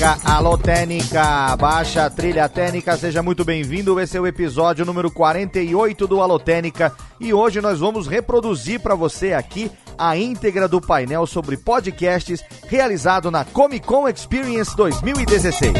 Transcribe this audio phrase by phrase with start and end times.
[0.00, 4.00] Técnica, alô Técnica, baixa trilha técnica, seja muito bem-vindo.
[4.00, 8.94] Esse é o episódio número 48 do Alô Técnica e hoje nós vamos reproduzir para
[8.94, 15.74] você aqui a íntegra do painel sobre podcasts realizado na Comic Con Experience 2016.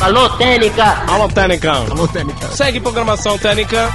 [0.00, 1.04] Alô, Técnica!
[1.08, 1.72] Alô, Técnica!
[1.72, 2.48] Alô, Técnica!
[2.52, 3.92] Segue programação Técnica!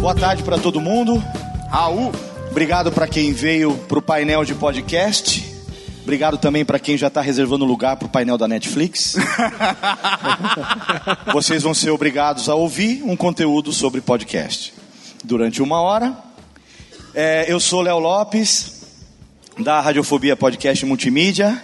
[0.00, 1.22] Boa tarde para todo mundo.
[1.68, 2.12] Raul,
[2.48, 5.52] obrigado para quem veio para o painel de podcast.
[6.02, 9.16] Obrigado também para quem já está reservando lugar para o painel da Netflix.
[11.32, 14.72] Vocês vão ser obrigados a ouvir um conteúdo sobre podcast
[15.24, 16.16] durante uma hora.
[17.14, 18.71] É, eu sou Léo Lopes,
[19.62, 21.62] da Radiofobia Podcast Multimídia,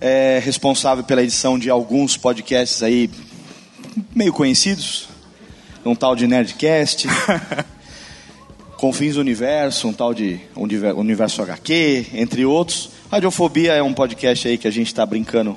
[0.00, 3.10] é, responsável pela edição de alguns podcasts aí
[4.14, 5.08] meio conhecidos,
[5.84, 7.06] um tal de Nerdcast,
[8.78, 10.40] Confins do Universo, um tal de
[10.96, 12.90] Universo HQ, entre outros.
[13.10, 15.54] Radiofobia é um podcast aí que a gente está brincando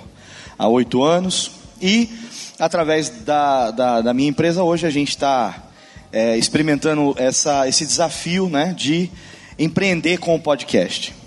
[0.59, 1.51] há oito anos
[1.81, 2.09] e
[2.59, 5.63] através da, da, da, minha empresa hoje a gente está
[6.11, 9.09] é, experimentando essa, esse desafio né, de
[9.57, 11.22] empreender com o podcast.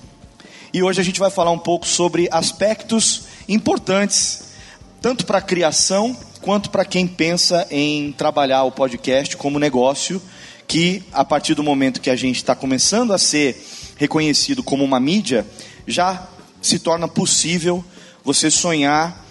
[0.73, 4.45] E hoje a gente vai falar um pouco sobre aspectos importantes,
[5.01, 10.21] tanto para a criação quanto para quem pensa em trabalhar o podcast como negócio,
[10.67, 13.65] que a partir do momento que a gente está começando a ser
[13.97, 15.47] reconhecido como uma mídia,
[15.87, 16.27] já
[16.61, 17.85] se torna possível
[18.25, 19.25] você sonhar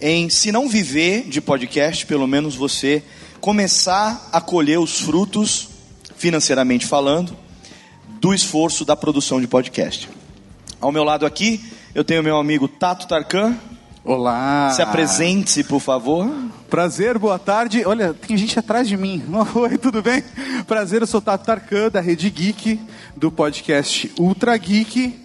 [0.00, 3.02] em, se não viver de podcast, pelo menos você
[3.40, 5.68] começar a colher os frutos,
[6.16, 7.36] financeiramente falando,
[8.20, 10.08] do esforço da produção de podcast.
[10.82, 11.62] Ao meu lado aqui,
[11.94, 13.54] eu tenho meu amigo Tato Tarkan.
[14.04, 14.72] Olá!
[14.74, 16.28] Se apresente, por favor.
[16.68, 17.84] Prazer, boa tarde.
[17.86, 19.22] Olha, tem gente atrás de mim.
[19.54, 20.24] Oi, tudo bem?
[20.66, 22.80] Prazer, eu sou Tato Tarkan, da Rede Geek,
[23.14, 25.20] do podcast Ultra Geek.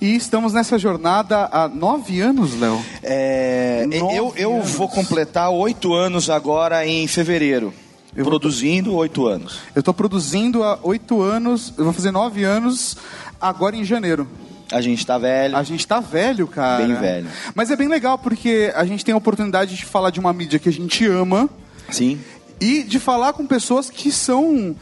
[0.00, 2.80] E estamos nessa jornada há nove anos, Léo.
[3.02, 7.74] É, eu, eu vou completar oito anos agora em fevereiro.
[8.14, 9.58] Eu produzindo oito anos.
[9.74, 12.96] Eu estou produzindo há oito anos, eu vou fazer nove anos
[13.40, 14.28] agora em janeiro.
[14.70, 15.56] A gente tá velho.
[15.56, 16.84] A gente tá velho, cara.
[16.86, 17.26] Bem velho.
[17.54, 20.58] Mas é bem legal porque a gente tem a oportunidade de falar de uma mídia
[20.58, 21.48] que a gente ama.
[21.90, 22.20] Sim.
[22.60, 24.76] E de falar com pessoas que são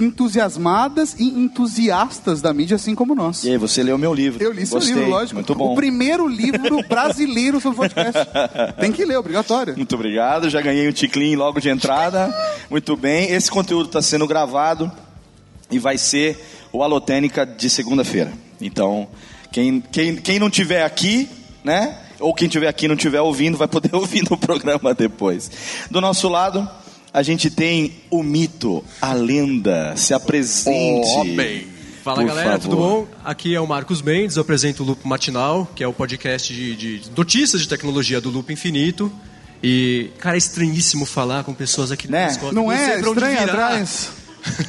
[0.00, 3.44] entusiasmadas e entusiastas da mídia, assim como nós.
[3.44, 4.42] E aí, você leu meu livro.
[4.42, 4.94] Eu li seu Gostei.
[4.94, 5.34] livro, lógico.
[5.34, 5.72] Muito bom.
[5.72, 8.26] O primeiro livro brasileiro sobre podcast.
[8.80, 9.76] Tem que ler, obrigatório.
[9.76, 10.48] Muito obrigado.
[10.48, 12.34] Já ganhei o ticlin logo de entrada.
[12.70, 13.30] Muito bem.
[13.30, 14.90] Esse conteúdo está sendo gravado
[15.70, 16.38] e vai ser
[16.72, 18.32] o Alotênica de segunda-feira.
[18.60, 19.08] Então,
[19.52, 21.28] quem, quem, quem não tiver aqui,
[21.64, 21.96] né?
[22.18, 25.50] Ou quem tiver aqui e não tiver ouvindo, vai poder ouvir no programa depois.
[25.90, 26.68] Do nosso lado,
[27.12, 29.94] a gente tem o mito, a lenda.
[29.96, 31.08] Se apresente.
[31.16, 31.66] Oh, bem.
[32.02, 32.60] Fala Por galera, favor.
[32.62, 33.06] tudo bom?
[33.24, 36.74] Aqui é o Marcos Mendes, eu apresento o Loop Matinal, que é o podcast de,
[36.74, 39.12] de notícias de tecnologia do Loop Infinito.
[39.62, 42.28] E, cara, é estranhíssimo falar com pessoas aqui Né?
[42.28, 42.54] Discord.
[42.54, 43.00] Não sei é?
[43.00, 44.08] Estranho atrás.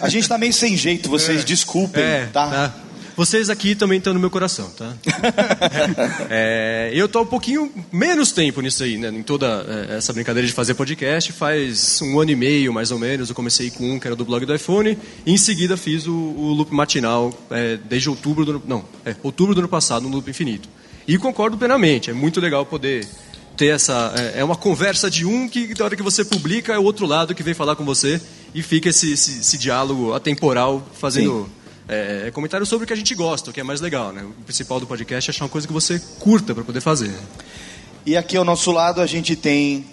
[0.01, 2.49] A gente tá meio sem jeito, vocês desculpem, É, tá?
[2.49, 2.75] tá.
[3.21, 4.95] Vocês aqui também estão no meu coração, tá?
[6.27, 9.09] É, eu tô um pouquinho menos tempo nisso aí, né?
[9.09, 11.31] Em toda é, essa brincadeira de fazer podcast.
[11.31, 13.29] Faz um ano e meio, mais ou menos.
[13.29, 14.97] Eu comecei com um que era do blog do iPhone.
[15.23, 18.63] E em seguida fiz o, o Loop Matinal é, desde outubro do ano...
[18.65, 20.67] Não, é, outubro do ano passado, no Loop Infinito.
[21.07, 22.09] E concordo plenamente.
[22.09, 23.07] É muito legal poder
[23.55, 24.15] ter essa...
[24.17, 27.05] É, é uma conversa de um que, da hora que você publica, é o outro
[27.05, 28.19] lado que vem falar com você.
[28.55, 31.47] E fica esse, esse, esse diálogo atemporal fazendo...
[31.93, 34.23] É, é comentário sobre o que a gente gosta, o que é mais legal, né?
[34.23, 37.11] O principal do podcast é achar uma coisa que você curta para poder fazer.
[38.05, 39.85] E aqui ao nosso lado a gente tem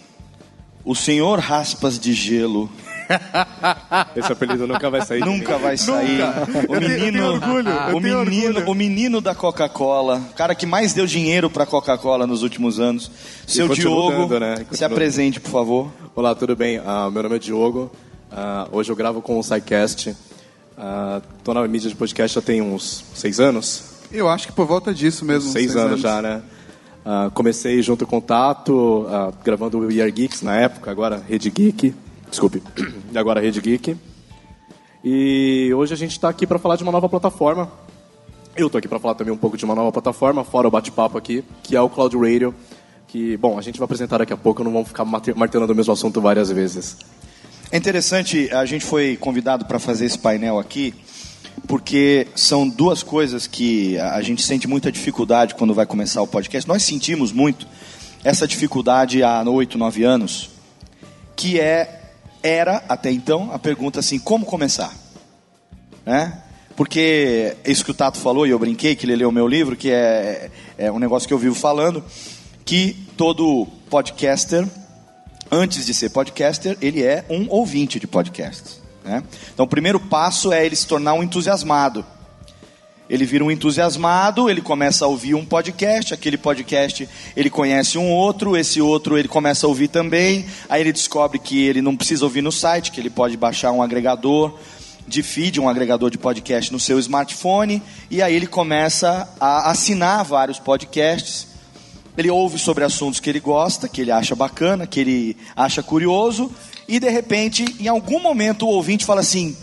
[0.85, 2.71] o senhor Raspas de Gelo.
[4.15, 5.21] Esse apelido nunca vai sair.
[5.21, 6.21] Nunca vai sair.
[6.69, 8.71] O Eu tenho- eu menino, tenho orgulho, eu o tenho menino, orgulho.
[8.71, 13.11] o menino da Coca-Cola, o cara que mais deu dinheiro para Coca-Cola nos últimos anos.
[13.47, 14.67] Seu Diogo, dando, né?
[14.71, 15.91] se apresente, por favor.
[16.15, 16.81] Olá, tudo bem?
[16.85, 17.91] Ah, meu nome é Diogo.
[18.31, 20.15] Ah, hoje eu gravo com o SciCast.
[20.81, 23.83] Ah, tô na mídia de podcast já tem uns seis anos.
[24.13, 25.51] Eu acho que por volta disso mesmo.
[25.51, 26.41] seis, anos, já, né?
[27.05, 31.21] Ah, comecei junto com o Tato, ah, gravando o We Are Geeks na época, agora
[31.29, 31.95] Rede Geek.
[32.31, 32.63] Desculpe.
[33.11, 33.97] E agora Rede Geek.
[35.03, 37.71] E hoje a gente está aqui para falar de uma nova plataforma.
[38.55, 41.17] Eu tô aqui para falar também um pouco de uma nova plataforma, fora o bate-papo
[41.17, 42.55] aqui, que é o Cloud Radio.
[43.07, 45.93] Que, bom, a gente vai apresentar daqui a pouco, não vamos ficar martelando o mesmo
[45.93, 46.99] assunto várias vezes.
[47.71, 50.95] É interessante, a gente foi convidado para fazer esse painel aqui
[51.67, 56.67] porque são duas coisas que a gente sente muita dificuldade quando vai começar o podcast.
[56.67, 57.67] Nós sentimos muito
[58.25, 60.49] essa dificuldade há oito, nove anos,
[61.37, 61.97] que é
[62.43, 64.95] era até então a pergunta assim, como começar,
[66.07, 66.41] né?
[66.75, 69.77] Porque isso que o Tato falou e eu brinquei que ele leu o meu livro,
[69.77, 72.03] que é, é um negócio que eu vivo falando,
[72.65, 74.67] que todo podcaster,
[75.51, 78.81] antes de ser podcaster, ele é um ouvinte de podcasts.
[79.05, 79.23] Né?
[79.53, 82.05] Então, o primeiro passo é ele se tornar um entusiasmado.
[83.09, 88.11] Ele vira um entusiasmado, ele começa a ouvir um podcast, aquele podcast ele conhece um
[88.13, 92.25] outro, esse outro ele começa a ouvir também, aí ele descobre que ele não precisa
[92.25, 94.59] ouvir no site, que ele pode baixar um agregador
[95.07, 100.23] de feed, um agregador de podcast no seu smartphone, e aí ele começa a assinar
[100.23, 101.49] vários podcasts.
[102.19, 106.51] Ele ouve sobre assuntos que ele gosta, que ele acha bacana, que ele acha curioso,
[106.89, 109.57] e de repente, em algum momento, o ouvinte fala assim: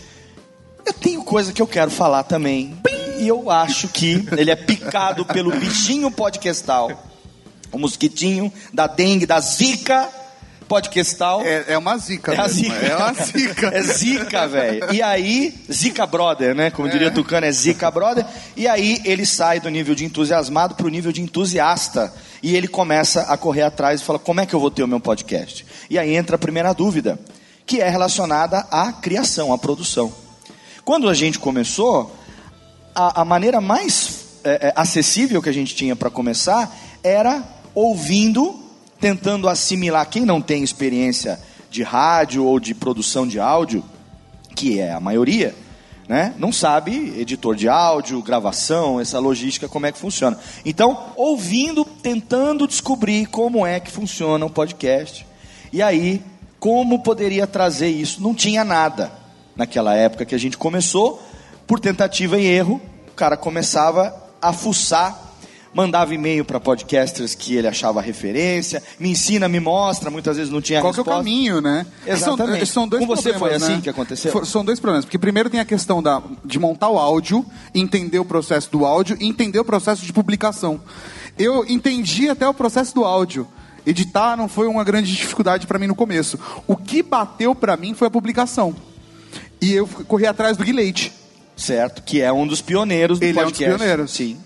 [0.85, 2.77] Eu tenho coisa que eu quero falar também.
[3.19, 7.03] E eu acho que ele é picado pelo bichinho podcastal,
[7.73, 10.09] o mosquitinho da dengue, da zika
[10.67, 11.41] podcastal.
[11.41, 12.33] É, é uma zica.
[12.33, 12.75] É zica.
[12.75, 13.67] É uma zica.
[13.67, 14.93] É zica, velho.
[14.93, 16.69] E aí, zica brother, né?
[16.71, 18.25] Como diria Tucano, é zica brother.
[18.55, 22.13] E aí ele sai do nível de entusiasmado para o nível de entusiasta.
[22.41, 24.87] E ele começa a correr atrás e fala: como é que eu vou ter o
[24.87, 25.65] meu podcast?
[25.89, 27.19] E aí entra a primeira dúvida,
[27.65, 30.13] que é relacionada à criação, à produção.
[30.83, 32.15] Quando a gente começou,
[32.93, 36.71] a, a maneira mais é, é, acessível que a gente tinha para começar
[37.03, 37.43] era
[37.73, 38.63] ouvindo,
[38.99, 40.09] tentando assimilar.
[40.09, 43.83] Quem não tem experiência de rádio ou de produção de áudio,
[44.55, 45.53] que é a maioria,
[46.07, 50.37] né, não sabe editor de áudio, gravação, essa logística, como é que funciona.
[50.63, 55.25] Então, ouvindo, tentando descobrir como é que funciona o podcast.
[55.73, 56.21] E aí,
[56.59, 58.21] como poderia trazer isso?
[58.21, 59.11] Não tinha nada
[59.55, 61.21] naquela época que a gente começou,
[61.65, 65.24] por tentativa e erro, o cara começava a fuçar,
[65.75, 70.61] mandava e-mail para podcasters que ele achava referência, me ensina, me mostra, muitas vezes não
[70.61, 71.19] tinha Qual que é o resposta.
[71.23, 71.85] caminho, né?
[72.07, 72.65] Exatamente.
[72.65, 73.81] São, são dois Com você foi problemas, assim né?
[73.81, 74.31] que aconteceu?
[74.31, 75.03] For- São dois problemas.
[75.05, 79.17] Porque primeiro tem a questão da, de montar o áudio, entender o processo do áudio
[79.19, 80.79] e entender o processo de publicação.
[81.37, 83.45] Eu entendi até o processo do áudio.
[83.85, 86.39] Editar não foi uma grande dificuldade para mim no começo.
[86.65, 88.73] O que bateu para mim foi a publicação.
[89.61, 91.11] E eu corri atrás do Guilherme.
[91.55, 93.63] Certo, que é um dos pioneiros do Ele podcast.
[93.63, 94.11] é um dos pioneiros.
[94.11, 94.37] Sim.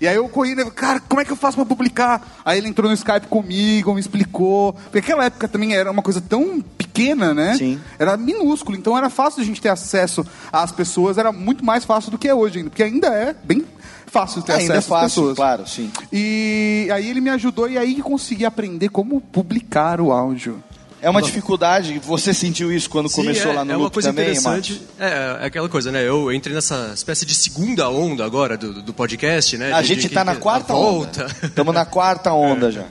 [0.00, 2.40] E aí eu corri, né, cara, como é que eu faço pra publicar?
[2.44, 4.72] Aí ele entrou no Skype comigo, me explicou.
[4.72, 7.56] Porque aquela época também era uma coisa tão pequena, né?
[7.56, 7.80] Sim.
[7.98, 12.10] Era minúsculo, então era fácil a gente ter acesso às pessoas, era muito mais fácil
[12.10, 13.64] do que é hoje ainda, porque ainda é bem
[14.06, 15.36] fácil ter Ainda é acesso às fácil, pessoas.
[15.36, 15.90] claro, sim.
[16.12, 20.62] E aí ele me ajudou e aí consegui aprender como publicar o áudio.
[21.00, 24.08] É uma dificuldade, você sentiu isso quando Sim, começou é, lá no é uma coisa
[24.08, 24.82] também, interessante.
[24.98, 26.06] É, é aquela coisa, né?
[26.06, 29.72] Eu entrei nessa espécie de segunda onda agora do, do podcast, né?
[29.72, 30.88] A de- gente está na quarta a onda.
[30.90, 31.26] volta.
[31.46, 32.86] Estamos na quarta onda já.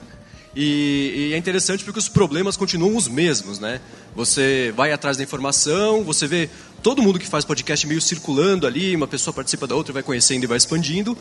[0.56, 3.80] E, e é interessante porque os problemas continuam os mesmos, né?
[4.16, 6.48] Você vai atrás da informação, você vê
[6.82, 10.44] todo mundo que faz podcast meio circulando ali, uma pessoa participa da outra, vai conhecendo
[10.44, 11.16] e vai expandindo.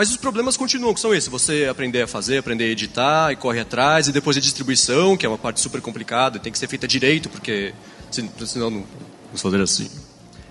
[0.00, 1.28] Mas os problemas continuam, que são esses.
[1.28, 5.26] Você aprender a fazer, aprender a editar e corre atrás, e depois a distribuição, que
[5.26, 7.74] é uma parte super complicada, tem que ser feita direito, porque
[8.10, 8.84] se- senão não.
[9.26, 9.90] Vamos fazer assim.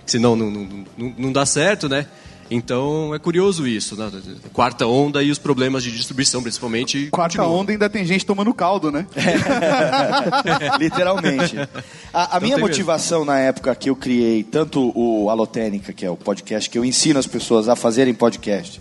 [0.05, 2.05] Senão não, não, não, não dá certo, né?
[2.51, 4.11] Então é curioso isso, né?
[4.53, 7.07] Quarta onda e os problemas de distribuição, principalmente.
[7.09, 7.61] Quarta continuam.
[7.61, 9.07] onda ainda tem gente tomando caldo, né?
[10.79, 11.55] Literalmente.
[12.13, 16.09] A, a minha tem motivação na época que eu criei tanto o Alotênica, que é
[16.11, 18.79] o podcast que eu ensino as pessoas a fazerem podcast,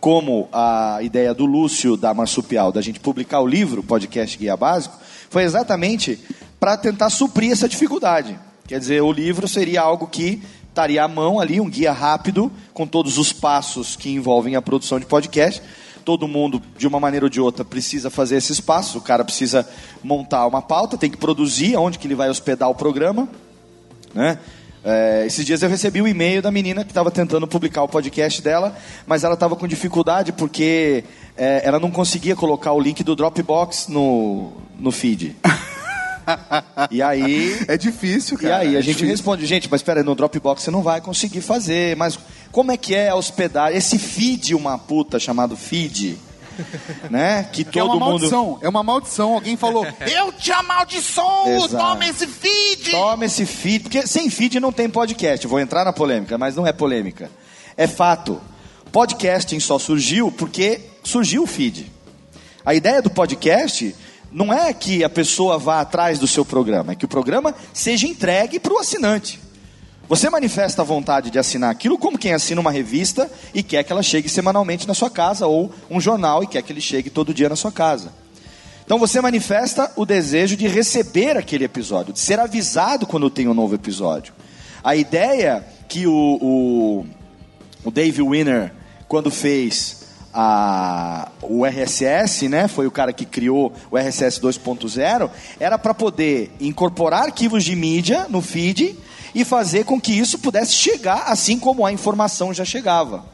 [0.00, 4.98] como a ideia do Lúcio da Marsupial, da gente publicar o livro Podcast Guia Básico,
[5.28, 6.18] foi exatamente
[6.58, 8.38] para tentar suprir essa dificuldade.
[8.66, 12.86] Quer dizer, o livro seria algo que estaria à mão ali, um guia rápido, com
[12.86, 15.62] todos os passos que envolvem a produção de podcast.
[16.04, 18.94] Todo mundo, de uma maneira ou de outra, precisa fazer esses passos.
[18.94, 19.68] O cara precisa
[20.02, 23.28] montar uma pauta, tem que produzir onde que ele vai hospedar o programa.
[24.14, 24.38] Né?
[24.84, 28.40] É, esses dias eu recebi um e-mail da menina que estava tentando publicar o podcast
[28.40, 28.74] dela,
[29.06, 31.04] mas ela estava com dificuldade porque
[31.36, 35.36] é, ela não conseguia colocar o link do Dropbox no, no feed.
[36.90, 38.58] e aí É difícil, e cara.
[38.58, 39.08] aí a é gente difícil.
[39.08, 42.18] responde, gente, mas espera no Dropbox você não vai conseguir fazer, mas
[42.50, 46.16] como é que é hospedar esse feed uma puta chamado feed,
[47.10, 47.48] né?
[47.52, 49.34] Que Que é todo uma mundo maldição, é uma maldição.
[49.34, 51.76] Alguém falou, eu te amaldiçoo, Exato.
[51.76, 52.90] toma esse feed.
[52.90, 55.46] toma esse feed, porque sem feed não tem podcast.
[55.46, 57.30] Vou entrar na polêmica, mas não é polêmica.
[57.76, 58.40] É fato.
[58.92, 61.90] Podcasting só surgiu porque surgiu o feed.
[62.64, 63.94] A ideia do podcast
[64.32, 68.06] não é que a pessoa vá atrás do seu programa, é que o programa seja
[68.06, 69.40] entregue para o assinante.
[70.10, 73.92] Você manifesta a vontade de assinar aquilo como quem assina uma revista e quer que
[73.92, 77.32] ela chegue semanalmente na sua casa, ou um jornal e quer que ele chegue todo
[77.32, 78.12] dia na sua casa.
[78.84, 83.54] Então você manifesta o desejo de receber aquele episódio, de ser avisado quando tem um
[83.54, 84.34] novo episódio.
[84.82, 87.06] A ideia que o, o,
[87.84, 88.72] o Dave Winner,
[89.06, 95.78] quando fez a, o RSS, né, foi o cara que criou o RSS 2.0, era
[95.78, 98.98] para poder incorporar arquivos de mídia no feed
[99.34, 103.24] e fazer com que isso pudesse chegar assim como a informação já chegava,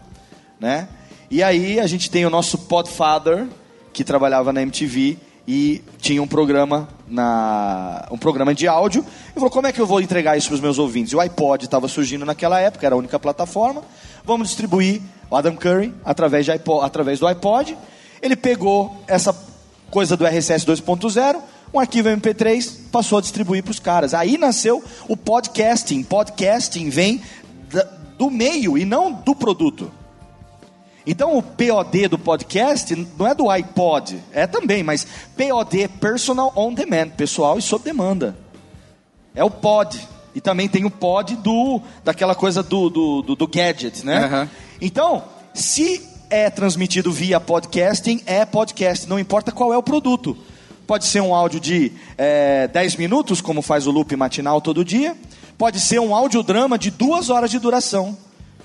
[0.61, 0.89] né?
[1.31, 3.49] E aí a gente tem o nosso Podfather
[3.93, 9.05] que trabalhava na MTV e tinha um programa na um programa de áudio.
[9.31, 11.21] E falou: "Como é que eu vou entregar isso para os meus ouvintes?" E o
[11.21, 13.83] iPod estava surgindo naquela época, era a única plataforma.
[14.25, 15.01] Vamos distribuir
[15.31, 17.77] o Adam Curry através, iPod, através do iPod.
[18.21, 19.37] Ele pegou essa
[19.91, 21.41] coisa do RSS 2.0
[21.77, 24.15] um arquivo MP3, passou a distribuir para os caras.
[24.15, 26.03] Aí nasceu o podcasting.
[26.03, 27.23] Podcasting vem
[28.19, 29.91] do meio e não do produto.
[31.07, 35.07] Então o POD do podcast não é do iPod, é também, mas
[35.37, 38.37] POD, Personal On Demand, pessoal e sob demanda.
[39.33, 40.01] É o pod.
[40.35, 44.27] E também tem o pod do daquela coisa do, do, do, do gadget, né?
[44.27, 44.49] Uhum.
[44.81, 50.37] Então, se é transmitido via podcasting, é podcast, não importa qual é o produto.
[50.87, 55.17] Pode ser um áudio de é, 10 minutos, como faz o loop matinal todo dia.
[55.59, 58.17] Pode ser um audiodrama de duas horas de duração,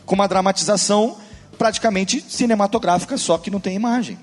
[0.06, 1.18] com uma dramatização
[1.58, 4.20] praticamente cinematográfica, só que não tem imagem.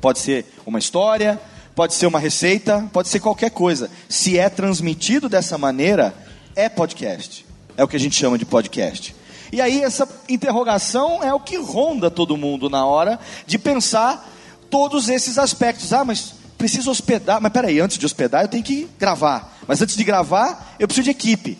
[0.00, 1.40] Pode ser uma história,
[1.76, 3.88] pode ser uma receita, pode ser qualquer coisa.
[4.08, 6.12] Se é transmitido dessa maneira,
[6.56, 7.46] é podcast.
[7.76, 9.14] É o que a gente chama de podcast.
[9.52, 14.28] E aí essa interrogação é o que ronda todo mundo na hora de pensar
[14.68, 15.92] todos esses aspectos.
[15.92, 19.58] Ah, mas preciso hospedar, mas peraí, antes de hospedar eu tenho que gravar.
[19.66, 21.58] Mas antes de gravar, eu preciso de equipe.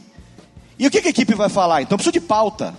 [0.79, 1.83] E o que, que a equipe vai falar?
[1.83, 2.73] Então eu preciso de pauta.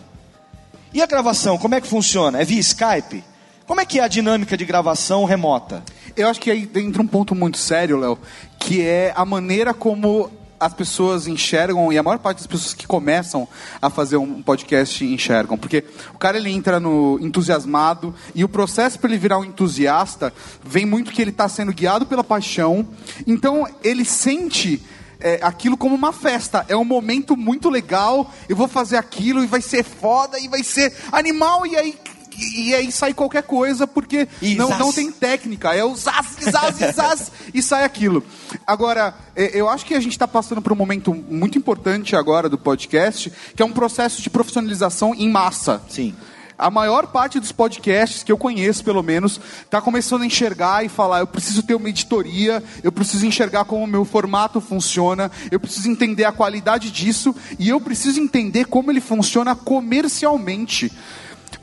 [0.93, 2.41] E a gravação, como é que funciona?
[2.41, 3.21] É via Skype?
[3.67, 5.83] Como é que é a dinâmica de gravação remota?
[6.15, 8.17] Eu acho que aí entra um ponto muito sério, Léo,
[8.57, 10.31] que é a maneira como
[10.65, 13.47] as pessoas enxergam e a maior parte das pessoas que começam
[13.81, 18.99] a fazer um podcast enxergam, porque o cara ele entra no entusiasmado e o processo
[18.99, 22.87] para ele virar um entusiasta vem muito que ele está sendo guiado pela paixão,
[23.27, 24.81] então ele sente
[25.19, 26.65] é, aquilo como uma festa.
[26.67, 28.29] É um momento muito legal.
[28.49, 31.65] Eu vou fazer aquilo e vai ser foda e vai ser animal.
[31.65, 31.97] E aí
[32.37, 35.73] e aí sai qualquer coisa, porque não, não tem técnica.
[35.73, 38.23] É o zaz, zaz, zaz, e sai aquilo.
[38.65, 42.49] Agora, é, eu acho que a gente está passando por um momento muito importante agora
[42.49, 45.81] do podcast, que é um processo de profissionalização em massa.
[45.89, 46.15] Sim.
[46.57, 50.89] A maior parte dos podcasts que eu conheço, pelo menos, está começando a enxergar e
[50.89, 55.59] falar: eu preciso ter uma editoria, eu preciso enxergar como o meu formato funciona, eu
[55.59, 60.91] preciso entender a qualidade disso e eu preciso entender como ele funciona comercialmente.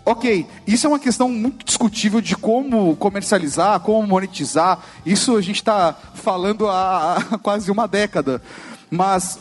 [0.05, 4.81] Ok, isso é uma questão muito discutível de como comercializar, como monetizar.
[5.05, 8.43] Isso a gente está falando há, quase uma década.
[8.91, 9.39] Mas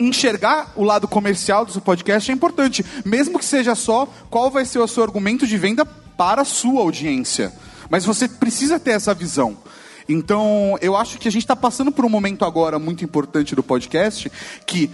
[0.00, 4.64] enxergar o lado comercial do seu podcast é importante, mesmo que seja só qual vai
[4.64, 7.52] ser o seu argumento de venda para a sua audiência.
[7.88, 9.56] Mas você precisa ter essa visão.
[10.08, 13.62] Então, eu acho que a gente está passando por um momento agora muito importante do
[13.62, 14.30] podcast,
[14.66, 14.90] que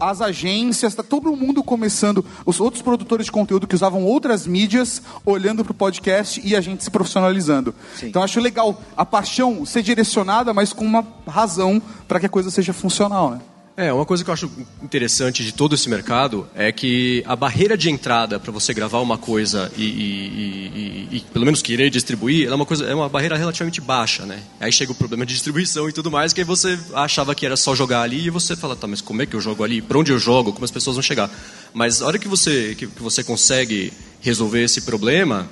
[0.00, 5.02] as agências, está todo mundo começando, os outros produtores de conteúdo que usavam outras mídias,
[5.24, 7.74] olhando para o podcast e a gente se profissionalizando.
[7.96, 8.08] Sim.
[8.08, 12.50] Então, acho legal a paixão ser direcionada, mas com uma razão para que a coisa
[12.50, 13.40] seja funcional, né?
[13.74, 14.50] É, uma coisa que eu acho
[14.82, 19.16] interessante de todo esse mercado é que a barreira de entrada para você gravar uma
[19.16, 23.34] coisa e, e, e, e, pelo menos querer distribuir é uma, coisa, é uma barreira
[23.34, 24.42] relativamente baixa, né?
[24.60, 27.56] Aí chega o problema de distribuição e tudo mais, que aí você achava que era
[27.56, 29.80] só jogar ali e você fala, tá, mas como é que eu jogo ali?
[29.80, 30.52] Para onde eu jogo?
[30.52, 31.30] Como as pessoas vão chegar?
[31.72, 35.48] Mas a hora que você, que, que você consegue resolver esse problema,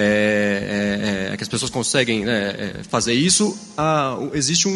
[0.00, 4.70] é, é, é, que as pessoas conseguem né, é, fazer isso, ah, existe um,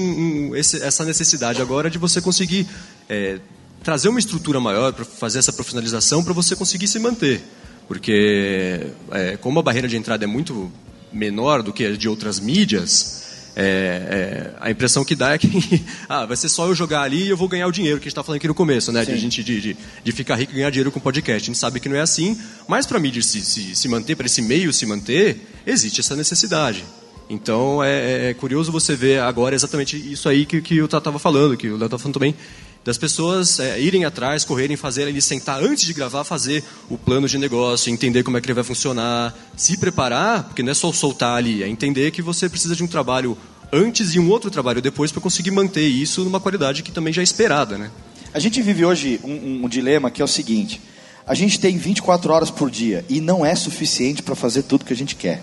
[0.50, 2.66] um, esse, essa necessidade agora de você conseguir
[3.08, 3.38] é,
[3.84, 7.40] trazer uma estrutura maior para fazer essa profissionalização para você conseguir se manter.
[7.86, 10.72] Porque, é, como a barreira de entrada é muito
[11.12, 13.21] menor do que a de outras mídias,
[13.54, 15.48] é, é, a impressão que dá é que
[16.08, 18.06] ah, vai ser só eu jogar ali e eu vou ganhar o dinheiro que a
[18.06, 19.04] gente está falando aqui no começo, né?
[19.04, 21.42] De, gente, de, de, de, ficar rico e ganhar dinheiro com podcast.
[21.42, 24.16] A gente sabe que não é assim, mas para a mídia se, se, se manter,
[24.16, 26.84] para esse meio se manter, existe essa necessidade.
[27.28, 31.56] Então é, é, curioso você ver agora exatamente isso aí que, que eu estava falando,
[31.56, 32.34] que o Léo estava falando também,
[32.84, 37.28] das pessoas é, irem atrás, correrem, fazer, ele sentar antes de gravar, fazer o plano
[37.28, 40.92] de negócio, entender como é que ele vai funcionar, se preparar, porque não é só
[40.92, 43.38] soltar ali, é entender que você precisa de um trabalho
[43.72, 47.22] antes e um outro trabalho depois para conseguir manter isso numa qualidade que também já
[47.22, 47.90] é esperada, né?
[48.34, 50.80] A gente vive hoje um, um- dilema que é o seguinte:
[51.26, 54.92] a gente tem 24 horas por dia e não é suficiente para fazer tudo que
[54.92, 55.42] a gente quer.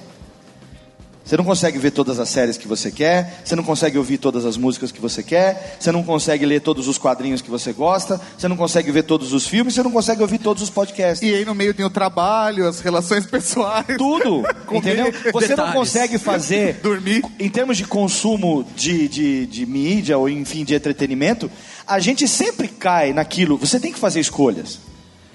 [1.30, 4.46] Você não consegue ver todas as séries que você quer, você não consegue ouvir todas
[4.46, 8.20] as músicas que você quer, você não consegue ler todos os quadrinhos que você gosta,
[8.36, 11.22] você não consegue ver todos os filmes, você não consegue ouvir todos os podcasts.
[11.22, 13.86] E aí no meio tem o trabalho, as relações pessoais.
[13.96, 15.14] Tudo, entendeu?
[15.32, 15.74] Você não detalhes.
[15.76, 17.24] consegue fazer, Dormir.
[17.40, 21.52] em termos de consumo de, de, de mídia ou enfim de entretenimento,
[21.86, 23.56] a gente sempre cai naquilo.
[23.56, 24.80] Você tem que fazer escolhas.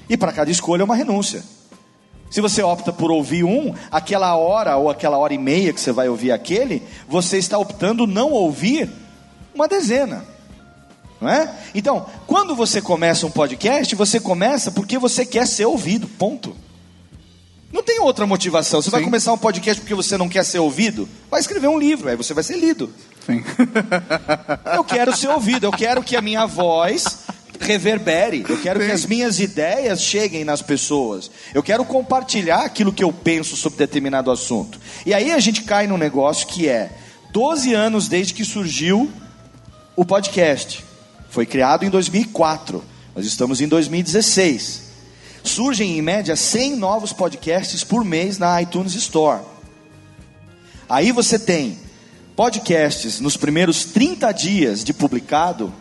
[0.09, 1.45] E para cada escolha é uma renúncia.
[2.31, 5.93] Se você opta por ouvir um, aquela hora ou aquela hora e meia que você
[5.93, 8.91] vai ouvir aquele, você está optando não ouvir
[9.55, 10.25] uma dezena.
[11.21, 11.51] Não é?
[11.75, 16.57] Então, quando você começa um podcast, você começa porque você quer ser ouvido, ponto.
[17.73, 18.81] Não tem outra motivação.
[18.81, 19.07] Você vai Sim.
[19.07, 21.09] começar um podcast porque você não quer ser ouvido?
[21.29, 22.93] Vai escrever um livro, aí você vai ser lido.
[23.27, 23.43] Sim.
[24.77, 27.24] Eu quero ser ouvido, eu quero que a minha voz
[27.65, 33.03] reverbere, eu quero que as minhas ideias cheguem nas pessoas, eu quero compartilhar aquilo que
[33.03, 34.79] eu penso sobre determinado assunto.
[35.05, 36.91] E aí a gente cai num negócio que é
[37.33, 39.11] 12 anos desde que surgiu
[39.97, 40.85] o podcast.
[41.29, 44.83] Foi criado em 2004, nós estamos em 2016.
[45.43, 49.43] Surgem em média 100 novos podcasts por mês na iTunes Store.
[50.89, 51.79] Aí você tem
[52.37, 55.73] podcasts nos primeiros 30 dias de publicado.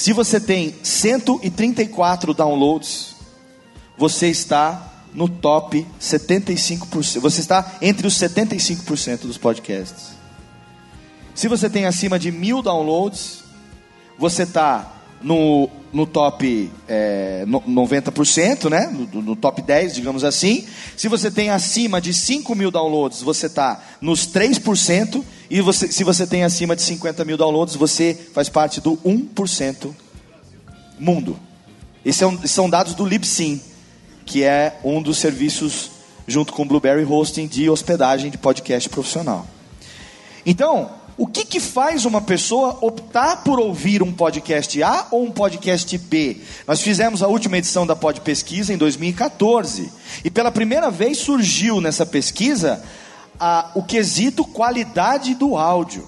[0.00, 3.16] Se você tem 134 downloads,
[3.98, 7.20] você está no top 75%.
[7.20, 10.12] Você está entre os 75% dos podcasts.
[11.34, 13.40] Se você tem acima de mil downloads,
[14.18, 18.86] você está no, no top é, no- 90%, né?
[18.86, 20.66] No, no top 10, digamos assim.
[20.96, 25.22] Se você tem acima de 5 mil downloads, você está nos 3%.
[25.50, 29.92] E você, se você tem acima de 50 mil downloads, você faz parte do 1%
[30.96, 31.36] mundo.
[32.04, 33.60] Esses são, são dados do Libsyn,
[34.24, 35.90] que é um dos serviços,
[36.24, 39.44] junto com o Blueberry Hosting, de hospedagem de podcast profissional.
[40.46, 45.32] Então, o que, que faz uma pessoa optar por ouvir um podcast A ou um
[45.32, 46.38] podcast B?
[46.64, 49.90] Nós fizemos a última edição da Pod Pesquisa em 2014
[50.24, 52.82] e pela primeira vez surgiu nessa pesquisa
[53.40, 56.06] a- o quesito qualidade do áudio.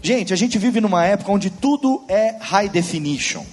[0.00, 3.44] Gente, a gente vive numa época onde tudo é high definition,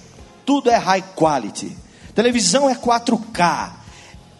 [0.44, 1.76] tudo é high quality.
[2.14, 3.72] Televisão é 4K.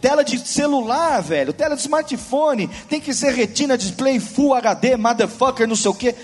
[0.01, 5.67] Tela de celular, velho, tela de smartphone, tem que ser retina, display, full HD, motherfucker,
[5.67, 6.15] não sei o quê.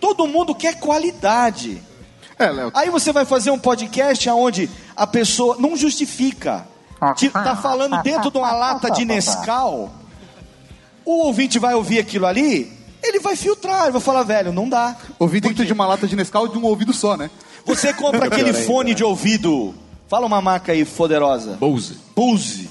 [0.00, 1.80] Todo mundo quer qualidade.
[2.38, 2.72] É, Léo.
[2.74, 6.66] Aí você vai fazer um podcast onde a pessoa não justifica.
[7.14, 9.90] Tipo, tá falando dentro de uma lata de Nescau.
[11.04, 12.70] O ouvinte vai ouvir aquilo ali,
[13.02, 14.96] ele vai filtrar, ele vai falar, velho, não dá.
[15.18, 17.30] Ouvir dentro de uma lata de Nescau de um ouvido só, né?
[17.66, 19.74] Você compra aquele fone de ouvido.
[20.08, 21.56] Fala uma marca aí poderosa.
[21.60, 21.96] Bose.
[22.16, 22.68] Bose.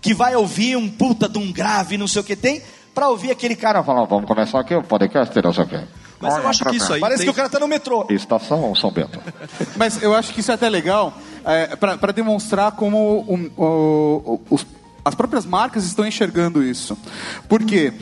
[0.00, 2.62] Que vai ouvir um puta de um grave, não sei o que tem,
[2.94, 3.82] pra ouvir aquele cara.
[3.84, 5.80] Falar, vamos começar aqui o podcast, não sei o quê.
[6.18, 7.26] Mas eu acho que isso aí Parece tem...
[7.26, 8.06] que o cara tá no metrô.
[8.10, 9.18] Estação São Bento.
[9.76, 13.64] Mas eu acho que isso é até legal é, para demonstrar como o- o-
[14.34, 14.66] o- os-
[15.04, 16.96] as próprias marcas estão enxergando isso.
[17.48, 17.92] Porque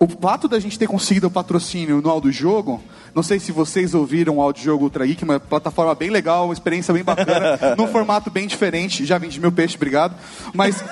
[0.00, 2.80] o fato da gente ter conseguido o patrocínio no audiojogo,
[3.14, 6.94] não sei se vocês ouviram o audiojogo Ultra Geek, uma plataforma bem legal, uma experiência
[6.94, 9.04] bem bacana, num formato bem diferente.
[9.04, 10.14] Já vendi meu peixe, obrigado.
[10.54, 10.82] Mas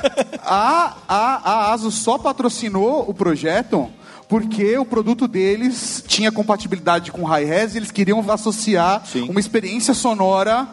[0.43, 3.89] a, a, a ASUS só patrocinou o projeto
[4.29, 10.67] porque o produto deles tinha compatibilidade com hi-res e eles queriam associar uma experiência sonora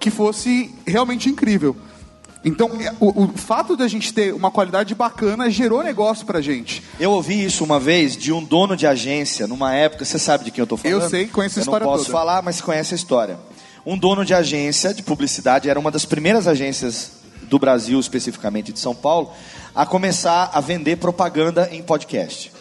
[0.00, 1.76] que fosse realmente incrível.
[2.46, 6.80] Então, é, o, o fato da gente ter uma qualidade bacana gerou negócio pra gente.
[7.00, 10.52] Eu ouvi isso uma vez de um dono de agência, numa época, você sabe de
[10.52, 11.02] quem eu tô falando?
[11.02, 12.16] Eu sei, conheço a Eu história não posso toda.
[12.16, 13.36] falar, mas conhece a história.
[13.84, 17.10] Um dono de agência de publicidade, era uma das primeiras agências
[17.42, 19.32] do Brasil, especificamente de São Paulo,
[19.74, 22.52] a começar a vender propaganda em podcast.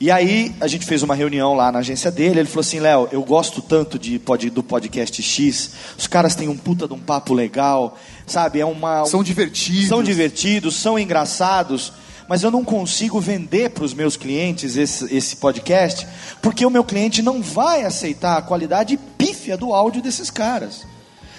[0.00, 3.08] E aí a gente fez uma reunião lá na agência dele, ele falou assim, Léo,
[3.10, 7.34] eu gosto tanto de, do podcast X, os caras têm um puta de um papo
[7.34, 7.98] legal,
[8.32, 8.60] sabe?
[8.60, 9.88] É uma, São divertidos.
[9.88, 11.92] são divertidos, são engraçados,
[12.28, 16.06] mas eu não consigo vender para os meus clientes esse, esse podcast,
[16.42, 20.86] porque o meu cliente não vai aceitar a qualidade pífia do áudio desses caras.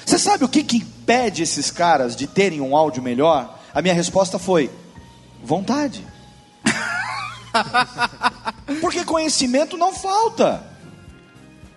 [0.05, 3.59] Você sabe o que, que impede esses caras de terem um áudio melhor?
[3.73, 4.71] A minha resposta foi:
[5.43, 6.03] vontade.
[8.81, 10.63] Porque conhecimento não falta.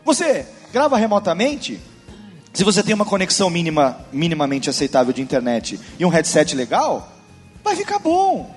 [0.04, 1.78] Você grava remotamente,
[2.52, 7.12] se você tem uma conexão mínima, minimamente aceitável de internet e um headset legal,
[7.64, 8.54] vai ficar bom.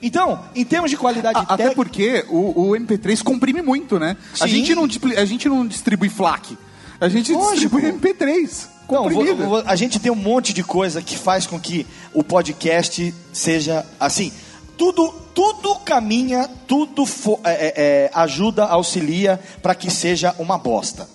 [0.00, 4.16] Então, em termos de qualidade A- até porque o, o MP3 comprime muito, né?
[4.40, 4.84] A gente, não,
[5.16, 6.58] a gente não distribui FLAC.
[7.00, 7.80] A gente Lógico.
[7.80, 8.66] distribui MP3.
[8.90, 9.44] Não, vo- comprimido.
[9.48, 13.86] vo- a gente tem um monte de coisa que faz com que o podcast seja
[13.98, 14.32] assim.
[14.76, 17.04] Tudo, tudo caminha, tudo
[17.44, 21.08] é, é, é, ajuda, auxilia para que seja uma bosta.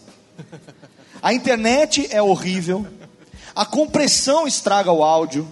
[1.28, 2.88] A internet é horrível,
[3.54, 5.46] a compressão estraga o áudio,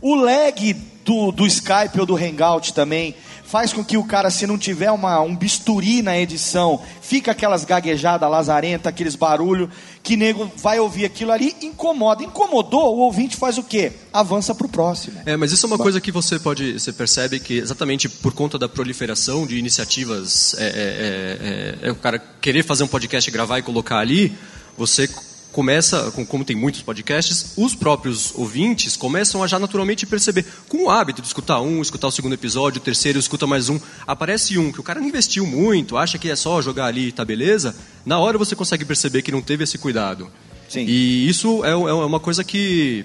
[0.00, 0.74] o lag
[1.04, 4.90] do, do Skype ou do Hangout também faz com que o cara, se não tiver
[4.90, 9.68] uma, um bisturi na edição, fica aquelas gaguejadas lazarenta, aqueles barulhos,
[10.02, 12.24] que nego vai ouvir aquilo ali, incomoda.
[12.24, 13.92] Incomodou, o ouvinte faz o quê?
[14.12, 15.20] Avança pro próximo.
[15.24, 18.58] É, mas isso é uma coisa que você pode, você percebe que exatamente por conta
[18.58, 23.30] da proliferação de iniciativas, é, é, é, é, é o cara querer fazer um podcast,
[23.30, 24.36] gravar e colocar ali,
[24.76, 25.08] você
[25.52, 30.84] começa, com- como tem muitos podcasts, os próprios ouvintes começam a já naturalmente perceber, com
[30.84, 34.56] o hábito de escutar um, escutar o segundo episódio, o terceiro, escuta mais um, aparece
[34.58, 37.24] um que o cara não investiu muito, acha que é só jogar ali e tá
[37.24, 37.74] beleza,
[38.06, 40.30] na hora você consegue perceber que não teve esse cuidado.
[40.68, 40.84] Sim.
[40.86, 43.04] E isso é, é uma coisa que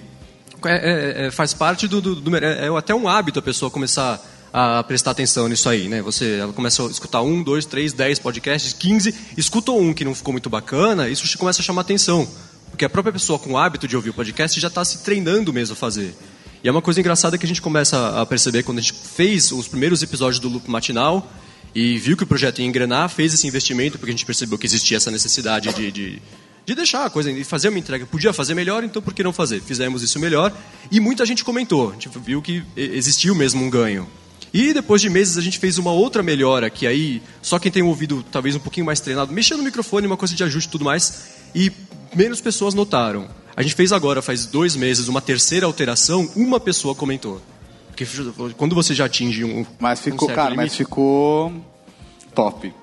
[0.66, 3.72] é- é- é- faz parte do, do, do- é, é até um hábito a pessoa
[3.72, 4.24] começar
[4.58, 6.02] a prestar atenção nisso aí, né?
[6.02, 10.16] Você ela começa a escutar um, dois, três, dez podcasts, 15, escutou um que não
[10.16, 12.26] ficou muito bacana, isso começa a chamar atenção.
[12.72, 15.52] Porque a própria pessoa com o hábito de ouvir o podcast já está se treinando
[15.52, 16.16] mesmo a fazer.
[16.64, 19.52] E é uma coisa engraçada que a gente começa a perceber quando a gente fez
[19.52, 21.30] os primeiros episódios do Loop Matinal
[21.76, 24.66] e viu que o projeto ia engrenar, fez esse investimento, porque a gente percebeu que
[24.66, 26.22] existia essa necessidade de, de,
[26.66, 28.06] de deixar a coisa, de fazer uma entrega.
[28.06, 29.62] Podia fazer melhor, então por que não fazer?
[29.62, 30.58] Fizemos isso melhor
[30.90, 31.90] e muita gente comentou.
[31.90, 34.08] A gente viu que existiu mesmo um ganho.
[34.58, 37.84] E depois de meses a gente fez uma outra melhora, que aí só quem tem
[37.84, 40.72] um ouvido talvez um pouquinho mais treinado, mexendo no microfone, uma coisa de ajuste e
[40.72, 41.70] tudo mais, e
[42.16, 43.28] menos pessoas notaram.
[43.54, 47.42] A gente fez agora, faz dois meses, uma terceira alteração, uma pessoa comentou.
[47.88, 48.06] Porque
[48.58, 49.66] quando você já atinge um.
[49.78, 51.54] Mas um ficou, certo cara, mas limite- ficou
[52.34, 52.74] top.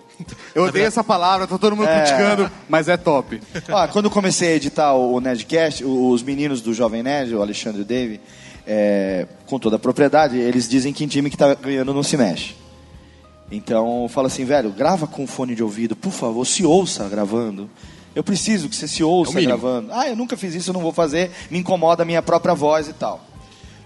[0.55, 3.41] Eu odeio essa palavra, tá todo mundo criticando, mas é top.
[3.71, 7.43] Ó, quando eu comecei a editar o Nerdcast, o- os meninos do Jovem Nerd, o
[7.43, 8.21] Alexandre e o Dave,
[8.66, 12.16] é, com toda a propriedade, eles dizem que em time que tá ganhando não se
[12.16, 12.55] mexe.
[13.51, 17.68] Então, fala assim, velho, grava com fone de ouvido, por favor, se ouça gravando.
[18.14, 19.48] Eu preciso que você se ouça mínimo.
[19.48, 19.88] gravando.
[19.92, 22.88] Ah, eu nunca fiz isso, eu não vou fazer, me incomoda a minha própria voz
[22.88, 23.20] e tal.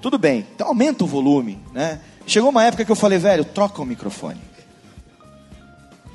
[0.01, 2.01] Tudo bem, então aumenta o volume, né?
[2.27, 4.41] Chegou uma época que eu falei, velho, troca o microfone.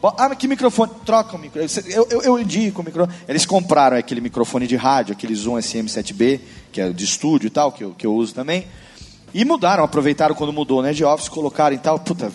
[0.03, 0.91] Ah, que microfone?
[1.05, 1.93] Troca o microfone.
[1.93, 3.15] Eu, eu, eu indico o microfone.
[3.27, 6.39] Eles compraram aquele microfone de rádio, aquele Zoom SM7B,
[6.71, 8.65] que é de estúdio e tal, que eu, que eu uso também.
[9.33, 10.91] E mudaram, aproveitaram quando mudou, né?
[10.91, 11.99] De Office, colocaram e tal.
[11.99, 12.31] Puta,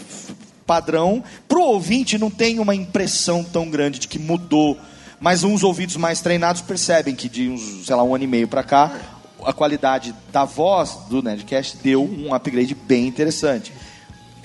[0.64, 1.24] padrão.
[1.48, 4.79] Pro ouvinte não tem uma impressão tão grande de que mudou.
[5.18, 8.46] Mas uns ouvidos mais treinados percebem que de uns, sei lá, um ano e meio
[8.46, 8.92] pra cá,
[9.44, 13.72] a qualidade da voz do Nerdcast deu um upgrade bem interessante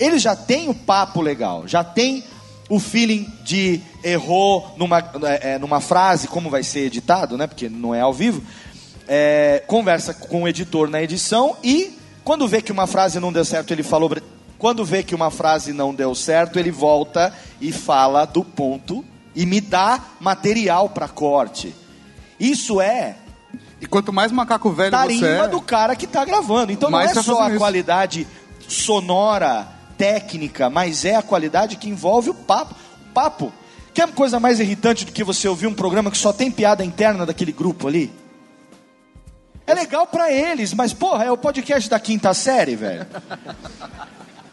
[0.02, 2.24] ele já tem o papo legal, já tem
[2.72, 7.46] o feeling de errou numa, é, é, numa frase, como vai ser editado, né?
[7.46, 8.42] Porque não é ao vivo.
[9.06, 13.44] É, conversa com o editor na edição e quando vê que uma frase não deu
[13.44, 14.10] certo, ele falou.
[14.56, 17.30] Quando vê que uma frase não deu certo, ele volta
[17.60, 19.04] e fala do ponto
[19.36, 21.74] e me dá material para corte.
[22.40, 23.16] Isso é
[23.82, 26.72] E quanto mais macaco velho você tarimba é, do cara que está gravando.
[26.72, 27.58] Então não é tá só a isso.
[27.58, 28.26] qualidade
[28.66, 29.68] sonora,
[30.02, 32.74] técnica, mas é a qualidade que envolve o papo.
[33.08, 33.52] O papo.
[33.94, 37.24] Quer coisa mais irritante do que você ouvir um programa que só tem piada interna
[37.24, 38.10] daquele grupo ali?
[39.64, 43.06] É legal pra eles, mas porra, é o podcast da quinta série, velho.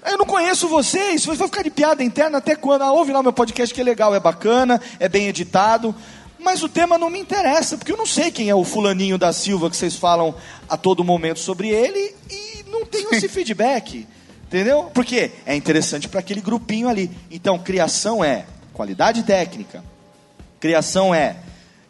[0.06, 2.84] Eu não conheço vocês, vocês vão ficar de piada interna até quando?
[2.84, 5.96] Ah, ouve lá o meu podcast que é legal, é bacana, é bem editado,
[6.38, 9.34] mas o tema não me interessa, porque eu não sei quem é o fulaninho da
[9.34, 10.36] Silva que vocês falam
[10.70, 14.08] a todo momento sobre ele e não tenho esse feedback,
[14.50, 14.90] entendeu?
[14.94, 17.10] Porque é interessante para aquele grupinho ali.
[17.30, 19.84] Então, criação é qualidade técnica,
[20.60, 21.38] criação é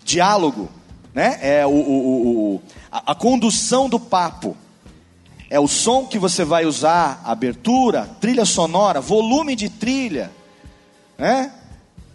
[0.03, 0.69] diálogo,
[1.13, 1.39] né?
[1.41, 4.55] É o, o- o- a, a condução do papo.
[5.51, 10.29] É o som que você vai usar, abertura, trilha sonora, volume de trilha.
[11.17, 11.51] Né?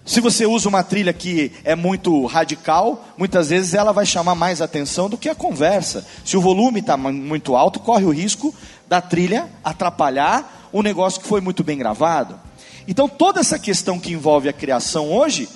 [0.04, 4.60] Se você usa uma trilha que é muito radical, muitas vezes ela vai chamar mais
[4.60, 6.06] atenção do que a conversa.
[6.22, 8.54] Se o volume está muito alto, corre o risco
[8.86, 12.38] da trilha atrapalhar o negócio que foi muito bem gravado.
[12.86, 15.48] Então toda essa questão que envolve a criação hoje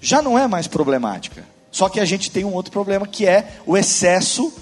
[0.00, 1.44] já não é mais problemática.
[1.70, 4.52] Só que a gente tem um outro problema que é o excesso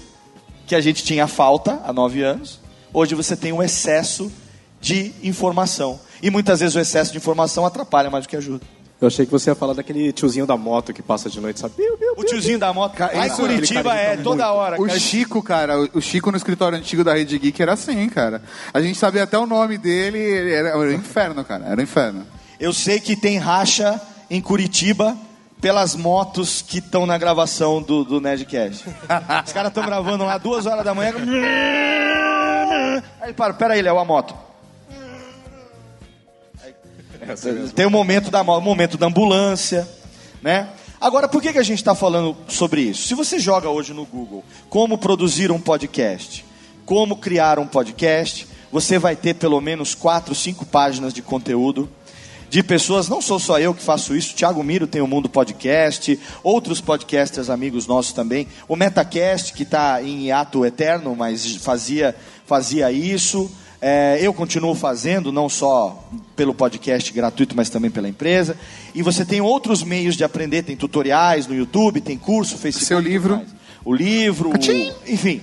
[0.67, 2.59] que a gente tinha falta há nove anos,
[2.93, 4.31] hoje você tem um excesso
[4.79, 5.99] de informação.
[6.21, 8.63] E muitas vezes o excesso de informação atrapalha mais do que ajuda.
[9.01, 11.73] Eu achei que você ia falar daquele tiozinho da moto que passa de noite, sabe?
[11.75, 14.57] Biu, biu, O tiozinho da moto, lá em Curitiba é irrita toda muito.
[14.57, 14.79] hora.
[14.81, 14.99] O cara.
[14.99, 18.43] Chico, cara, o- Chico no escritório antigo da Rede Geek era assim, cara.
[18.71, 21.65] A gente sabia até o nome dele, ele era, era um inferno, cara.
[21.65, 22.27] Era um inferno.
[22.59, 25.17] Eu sei que tem racha em Curitiba
[25.59, 28.85] pelas motos que estão na gravação do, do Nerdcast.
[28.87, 31.11] Os caras estão gravando lá duas horas da manhã.
[33.19, 34.35] Aí para, pera aí, Léo, a moto.
[37.75, 39.87] Tem o momento da momento da ambulância,
[40.41, 40.69] né?
[40.99, 43.07] Agora, por que, que a gente está falando sobre isso?
[43.07, 46.45] Se você joga hoje no Google como produzir um podcast,
[46.85, 51.89] como criar um podcast, você vai ter pelo menos quatro, cinco páginas de conteúdo
[52.51, 56.19] de pessoas, não sou só eu que faço isso, Thiago Miro tem o Mundo Podcast,
[56.43, 62.13] outros podcasters amigos nossos também, o Metacast, que está em hiato eterno, mas fazia,
[62.45, 63.49] fazia isso,
[63.83, 68.55] É, eu continuo fazendo, não só pelo podcast gratuito, mas também pela empresa,
[68.93, 72.85] e você tem outros meios de aprender, tem tutoriais no YouTube, tem curso, Facebook.
[72.87, 73.41] Seu livro.
[73.83, 75.41] O livro, o- enfim.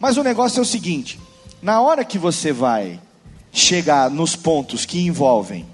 [0.00, 1.20] Mas o negócio é o seguinte,
[1.62, 2.98] na hora que você vai
[3.52, 5.64] chegar nos pontos que envolvem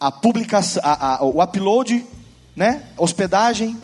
[0.00, 2.04] a publicação, a- a- o upload,
[2.56, 2.84] né?
[2.96, 3.76] hospedagem,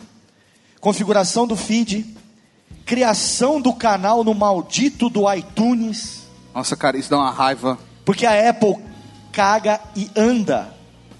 [0.81, 2.05] configuração do feed,
[2.85, 6.18] criação do canal no maldito do iTunes,
[6.53, 7.77] Nossa, cara, isso dá uma raiva.
[8.05, 8.75] porque a Apple
[9.31, 10.73] caga e anda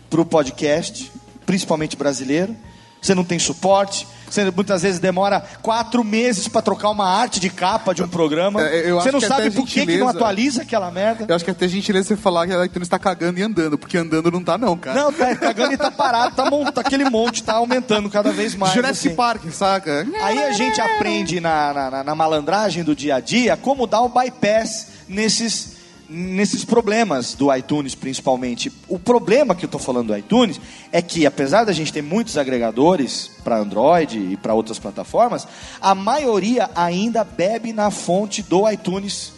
[0.09, 1.11] pro podcast,
[1.45, 2.55] principalmente brasileiro.
[3.01, 4.05] Você não tem suporte.
[4.29, 8.61] Você muitas vezes demora quatro meses para trocar uma arte de capa de um programa.
[8.61, 11.25] É, você não que sabe por que, que não atualiza aquela merda.
[11.27, 13.77] Eu acho que é até gentileza você falar que a iTunes está cagando e andando,
[13.77, 15.01] porque andando não tá não, cara.
[15.01, 16.77] Não, tá cagando e tá parado, tá mont...
[16.77, 18.73] aquele monte tá aumentando cada vez mais.
[18.73, 19.15] Jurassic assim.
[19.15, 20.05] Park, saca?
[20.21, 24.09] Aí a gente aprende na, na- na- malandragem do dia a dia como dar o
[24.09, 28.71] bypass nesses, nesses problemas do iTunes, principalmente.
[28.87, 32.37] O problema que eu estou falando do iTunes é que, apesar da gente ter muitos
[32.37, 35.47] agregadores para Android e para outras plataformas,
[35.81, 39.33] a maioria ainda bebe na fonte do iTunes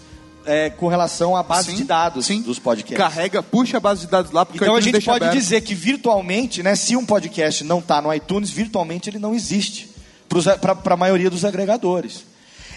[0.45, 2.41] é, com relação à base Sim, de dados sim.
[2.41, 2.97] dos podcasts.
[2.97, 5.37] Carrega, puxa a base de dados lá, porque Então a gente pode aberto.
[5.39, 9.89] dizer que virtualmente, né, se um podcast não está no iTunes, virtualmente ele não existe
[10.59, 12.23] para a maioria dos agregadores.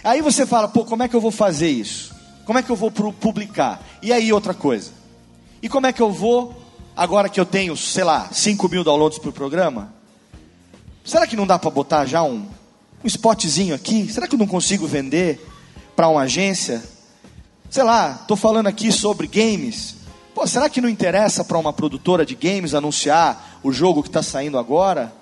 [0.03, 2.14] Aí você fala, pô, como é que eu vou fazer isso?
[2.45, 3.83] Como é que eu vou publicar?
[4.03, 4.93] E aí outra coisa.
[5.63, 6.55] E como é que eu vou,
[6.97, 9.93] agora que eu tenho, sei lá, 5 mil downloads por programa?
[11.05, 12.47] Será que não dá para botar já um,
[13.03, 14.13] um spotzinho aqui?
[14.13, 15.45] Será que eu não consigo vender
[15.97, 16.83] para uma agência?
[17.75, 19.97] sei lá, estou falando aqui sobre games.
[20.33, 24.23] Pô, será que não interessa para uma produtora de games anunciar o jogo que está
[24.23, 25.13] saindo agora?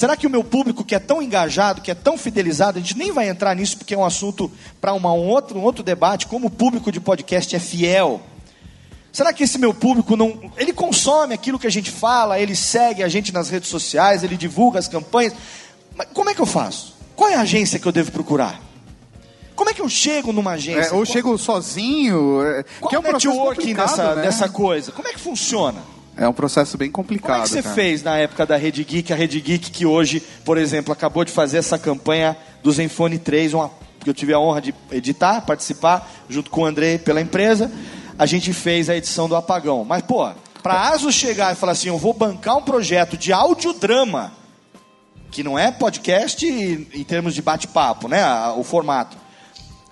[0.00, 2.96] Será que o meu público que é tão engajado, que é tão fidelizado, a gente
[2.96, 6.46] nem vai entrar nisso porque é um assunto para um outro, um outro debate, como
[6.46, 8.22] o público de podcast é fiel?
[9.12, 10.50] Será que esse meu público não.
[10.56, 14.38] Ele consome aquilo que a gente fala, ele segue a gente nas redes sociais, ele
[14.38, 15.34] divulga as campanhas.
[15.94, 16.94] Mas como é que eu faço?
[17.14, 18.58] Qual é a agência que eu devo procurar?
[19.54, 20.88] Como é que eu chego numa agência?
[20.88, 22.42] É, ou Qual- chego sozinho.
[22.42, 24.22] É, qual que é o networking dessa, né?
[24.22, 24.92] dessa coisa?
[24.92, 25.99] Como é que funciona?
[26.20, 27.38] É um processo bem Como complicado.
[27.40, 27.74] é que você cara.
[27.74, 29.10] fez na época da Rede Geek?
[29.10, 33.54] A Rede Geek que hoje, por exemplo, acabou de fazer essa campanha do Zenfone 3,
[33.54, 37.72] uma, que eu tive a honra de editar, participar, junto com o André pela empresa.
[38.18, 39.82] A gente fez a edição do Apagão.
[39.82, 40.30] Mas, pô,
[40.62, 44.30] pra Asus chegar e falar assim, eu vou bancar um projeto de audiodrama,
[45.30, 48.22] que não é podcast em termos de bate-papo, né?
[48.58, 49.16] O formato.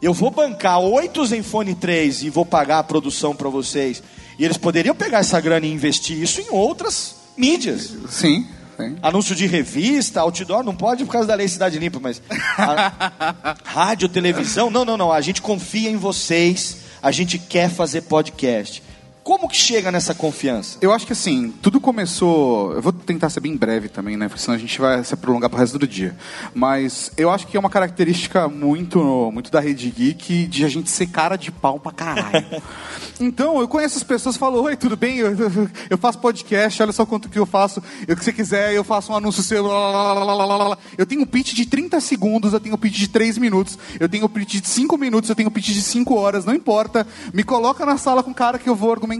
[0.03, 4.03] Eu vou bancar oito Zenfone 3 e vou pagar a produção para vocês.
[4.39, 7.93] E eles poderiam pegar essa grana e investir isso em outras mídias.
[8.09, 8.47] Sim,
[8.77, 8.97] sim.
[9.03, 12.23] Anúncio de revista, outdoor, não pode por causa da lei Cidade Limpa, mas.
[12.57, 15.13] a- rádio, televisão, não, não, não.
[15.13, 18.83] A gente confia em vocês, a gente quer fazer podcast.
[19.29, 20.79] Como que chega nessa confiança?
[20.81, 22.73] Eu acho que assim, tudo começou.
[22.73, 24.27] Eu vou tentar ser bem breve também, né?
[24.27, 26.17] Porque senão a gente vai se prolongar pro resto do dia.
[26.55, 30.91] Mas eu acho que é uma característica muito, muito da Rede Geek de a gente
[30.91, 32.47] ser cara de pau pra caralho.
[33.21, 35.19] Então, eu conheço as pessoas e falo, oi, tudo bem?
[35.19, 35.33] Eu,
[35.91, 37.83] eu- faço podcast, olha só quanto que eu faço.
[38.07, 39.65] Eu, que você quiser, eu faço um anúncio seu.
[39.65, 40.79] blá, blá, blá, blá, blá, blá, blá.
[40.97, 44.09] Eu tenho um pitch de 30 segundos, eu tenho um pitch de 3 minutos, eu
[44.09, 47.05] tenho um pitch de 5 minutos, eu tenho um pitch de 5 horas, não importa.
[47.35, 49.18] Me coloca na sala com o cara que eu vou argumentar.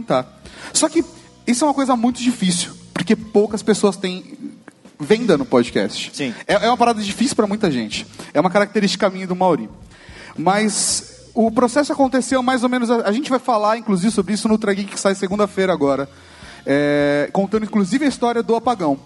[0.73, 1.03] Só que
[1.47, 4.23] isso é uma coisa muito difícil, porque poucas pessoas têm
[4.99, 6.11] venda no podcast.
[6.13, 6.33] Sim.
[6.47, 8.05] É, é uma parada difícil para muita gente.
[8.33, 9.69] É uma característica minha do Mauri.
[10.37, 12.89] Mas o processo aconteceu mais ou menos.
[12.89, 16.09] A, a gente vai falar, inclusive, sobre isso no Ultra Geek que sai segunda-feira agora.
[16.65, 18.99] É, contando, inclusive, a história do apagão.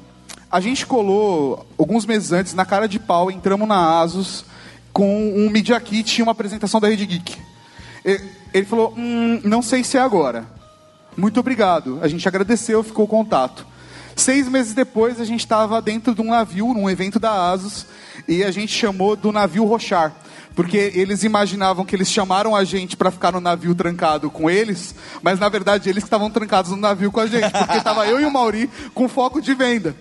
[0.51, 4.45] A gente colou, alguns meses antes, na cara de pau, entramos na Asus
[4.91, 7.35] com um Media Kit e uma apresentação da Rede Geek.
[8.05, 8.21] E-
[8.53, 10.45] Ele falou: hum, não sei se é agora.
[11.15, 11.99] Muito obrigado.
[12.01, 13.65] A gente agradeceu, ficou contato.
[14.15, 17.85] Seis meses depois, a gente estava dentro de um navio, num evento da ASUS,
[18.27, 20.13] e a gente chamou do navio Rochar.
[20.55, 24.93] Porque eles imaginavam que eles chamaram a gente para ficar no navio trancado com eles,
[25.21, 28.25] mas na verdade eles estavam trancados no navio com a gente, porque estava eu e
[28.25, 29.95] o Mauri com foco de venda.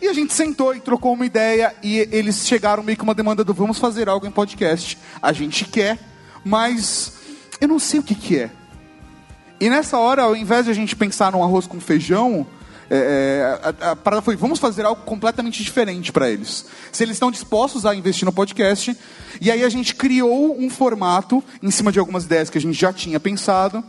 [0.00, 3.44] E a gente sentou e trocou uma ideia e eles chegaram meio que uma demanda
[3.44, 4.96] do vamos fazer algo em podcast.
[5.20, 5.98] A gente quer,
[6.42, 7.12] mas
[7.60, 8.50] eu não sei o que, que é.
[9.60, 12.46] E nessa hora, ao invés de a gente pensar num arroz com feijão,
[12.88, 16.64] é, é, a, a parada foi, vamos fazer algo completamente diferente para eles.
[16.90, 18.96] Se eles estão dispostos a investir no podcast,
[19.40, 22.78] e aí a gente criou um formato em cima de algumas ideias que a gente
[22.78, 23.84] já tinha pensado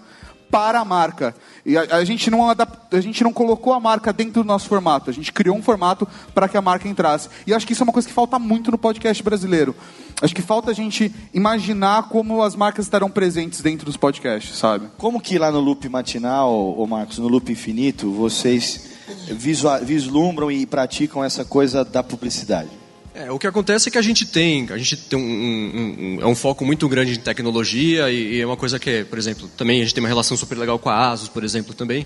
[0.51, 1.33] para a marca.
[1.65, 4.67] E a, a gente não adap- a gente não colocou a marca dentro do nosso
[4.67, 7.29] formato, a gente criou um formato para que a marca entrasse.
[7.47, 9.73] E acho que isso é uma coisa que falta muito no podcast brasileiro.
[10.21, 14.87] Acho que falta a gente imaginar como as marcas estarão presentes dentro dos podcasts, sabe?
[14.97, 18.91] Como que lá no loop matinal, ô Marcos, no loop infinito, vocês
[19.31, 22.80] visua- vislumbram e praticam essa coisa da publicidade?
[23.13, 26.21] É, o que acontece é que a gente tem, a gente tem um, um- um-
[26.21, 29.17] é um foco muito grande em tecnologia e, e é uma coisa que, é, por
[29.19, 32.05] exemplo, também a gente tem uma relação super legal com a Asus, por exemplo, também.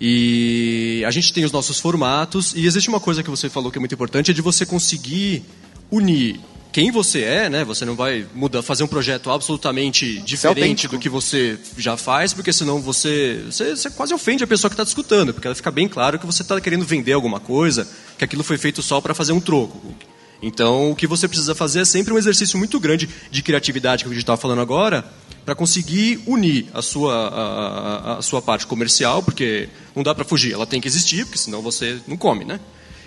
[0.00, 3.78] E a gente tem os nossos formatos e existe uma coisa que você falou que
[3.78, 5.42] é muito importante, é de você conseguir
[5.90, 6.38] unir
[6.70, 7.64] quem você é, né?
[7.64, 10.96] Você não vai mudar, fazer um projeto absolutamente diferente autêntico.
[10.96, 14.74] do que você já faz, porque senão você, você, você quase ofende a pessoa que
[14.74, 17.86] está te escutando, porque ela fica bem claro que você está querendo vender alguma coisa,
[18.18, 19.94] que aquilo foi feito só para fazer um troco.
[20.42, 24.10] Então, o que você precisa fazer é sempre um exercício muito grande de criatividade, que
[24.10, 25.04] a gente estava falando agora,
[25.44, 30.52] para conseguir unir a sua, a, a- sua parte comercial, porque não dá para fugir,
[30.52, 32.58] ela tem que existir, porque senão você não come, né?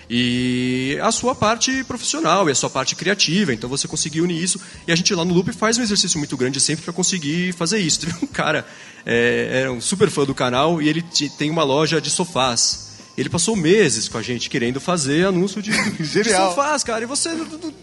[0.08, 4.60] E a sua parte profissional e a sua parte criativa, então você conseguir unir isso.
[4.86, 7.78] E a gente lá no Loop faz um exercício muito grande sempre para conseguir fazer
[7.80, 8.00] isso.
[8.06, 8.64] Teve um cara,
[9.04, 11.02] é, era um super fã do canal e ele
[11.36, 12.85] tem uma loja de sofás.
[13.16, 17.02] Ele passou meses com a gente querendo fazer anúncio de, de sofás, cara.
[17.02, 17.30] E você,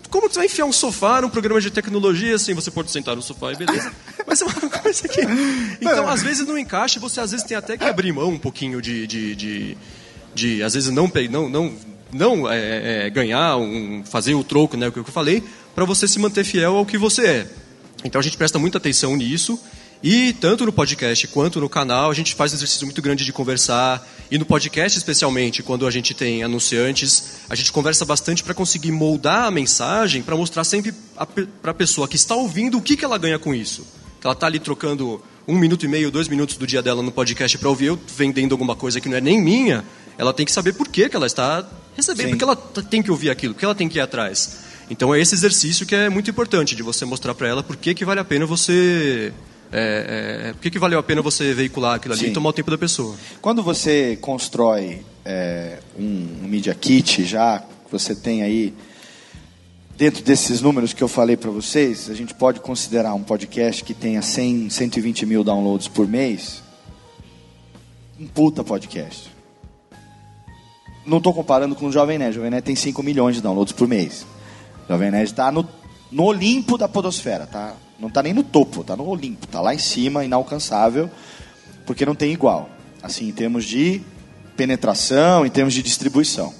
[0.09, 2.53] como que você vai enfiar um sofá num programa de tecnologia assim?
[2.53, 3.91] Você pode sentar no sofá e beleza.
[4.27, 5.21] Mas é uma coisa que.
[5.81, 8.37] Então, às vezes não encaixa, e você às vezes tem até que abrir mão um
[8.37, 9.07] pouquinho de.
[9.07, 9.77] de, de,
[10.35, 11.73] de, às vezes não, não, não,
[12.11, 16.07] não é, é, ganhar, um, fazer o troco, né, o que eu falei, para você
[16.07, 17.47] se manter fiel ao que você é.
[18.03, 19.59] Então a gente presta muita atenção nisso.
[20.03, 23.31] E tanto no podcast quanto no canal, a gente faz um exercício muito grande de
[23.31, 24.05] conversar.
[24.29, 28.91] E no podcast, especialmente, quando a gente tem anunciantes, a gente conversa bastante para conseguir
[28.91, 30.93] moldar a mensagem, para mostrar sempre
[31.61, 33.87] para a pessoa que está ouvindo o que, que ela ganha com isso.
[34.19, 37.11] Que ela está ali trocando um minuto e meio, dois minutos do dia dela no
[37.11, 39.85] podcast para ouvir eu vendendo alguma coisa que não é nem minha,
[40.17, 42.31] ela tem que saber por que, que ela está recebendo, Sim.
[42.31, 44.59] porque ela tem que ouvir aquilo, porque ela tem que ir atrás.
[44.89, 47.93] Então é esse exercício que é muito importante, de você mostrar para ela por que,
[47.93, 49.33] que vale a pena você.
[49.75, 52.29] É, é, por que, que valeu a pena você veicular aquilo ali Sim.
[52.29, 53.15] e tomar o tempo da pessoa?
[53.41, 58.71] Quando você constrói é, um, um Media Kit, já você tem aí,
[59.97, 63.95] dentro desses números que eu falei para vocês, a gente pode considerar um podcast que
[63.95, 66.61] tenha 100, 120 mil downloads por mês,
[68.19, 69.31] um puta podcast.
[71.03, 72.31] Não estou comparando com o Jovem Nerd.
[72.31, 74.25] O Jovem Nerd tem 5 milhões de downloads por mês.
[74.85, 75.67] O Jovem Nerd está no,
[76.11, 77.45] no Olimpo da podosfera.
[77.45, 77.75] Tá?
[78.03, 79.45] Não está nem no topo, está no Olimpo.
[79.45, 81.09] Está lá em cima, inalcançável,
[81.85, 82.69] porque não tem igual.
[83.01, 84.01] Assim, em termos de
[84.57, 86.53] penetração, em termos de distribuição.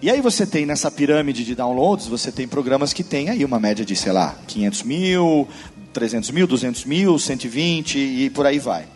[0.00, 3.60] E aí você tem nessa pirâmide de downloads, você tem programas que tem aí uma
[3.60, 5.46] média de, sei lá, 500 mil,
[5.92, 8.86] 300 mil, 200 mil, 120 e por aí vai.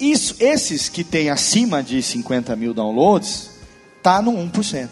[0.00, 3.50] Isso, esses que têm acima de 50 mil downloads,
[4.02, 4.88] tá no 1%.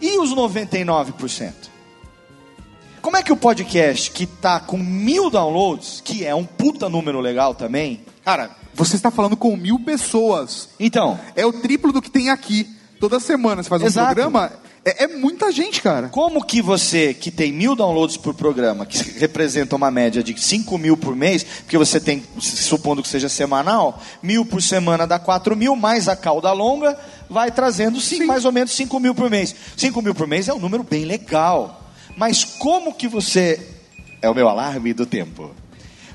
[0.00, 1.77] E os 99%?
[3.08, 7.20] Como é que o podcast que tá com mil downloads, que é um puta número
[7.20, 10.68] legal também, Cara, você está falando com mil pessoas.
[10.78, 12.68] então, É o triplo do que tem aqui.
[13.00, 14.14] Toda semana você faz um Exato.
[14.14, 14.52] programa.
[14.84, 16.10] É, é muita gente, cara.
[16.10, 20.76] Como que você, que tem mil downloads por programa, que representa uma média de 5
[20.76, 25.56] mil por mês, porque você tem, supondo que seja semanal, mil por semana dá 4
[25.56, 26.94] mil, mais a cauda longa,
[27.30, 29.54] vai trazendo sim, mais ou menos 5 mil por mês.
[29.78, 31.77] 5 mil por mês é um número bem legal.
[32.18, 33.64] Mas como que você.
[34.20, 35.54] É o meu alarme do tempo.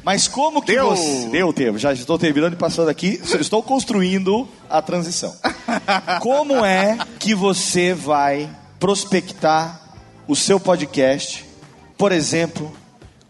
[0.03, 0.89] Mas como que Deu.
[0.89, 1.29] você.
[1.29, 5.33] Deu o tempo, já estou terminando e passando aqui, estou construindo a transição.
[6.19, 9.79] Como é que você vai prospectar
[10.27, 11.45] o seu podcast,
[11.97, 12.69] por exemplo,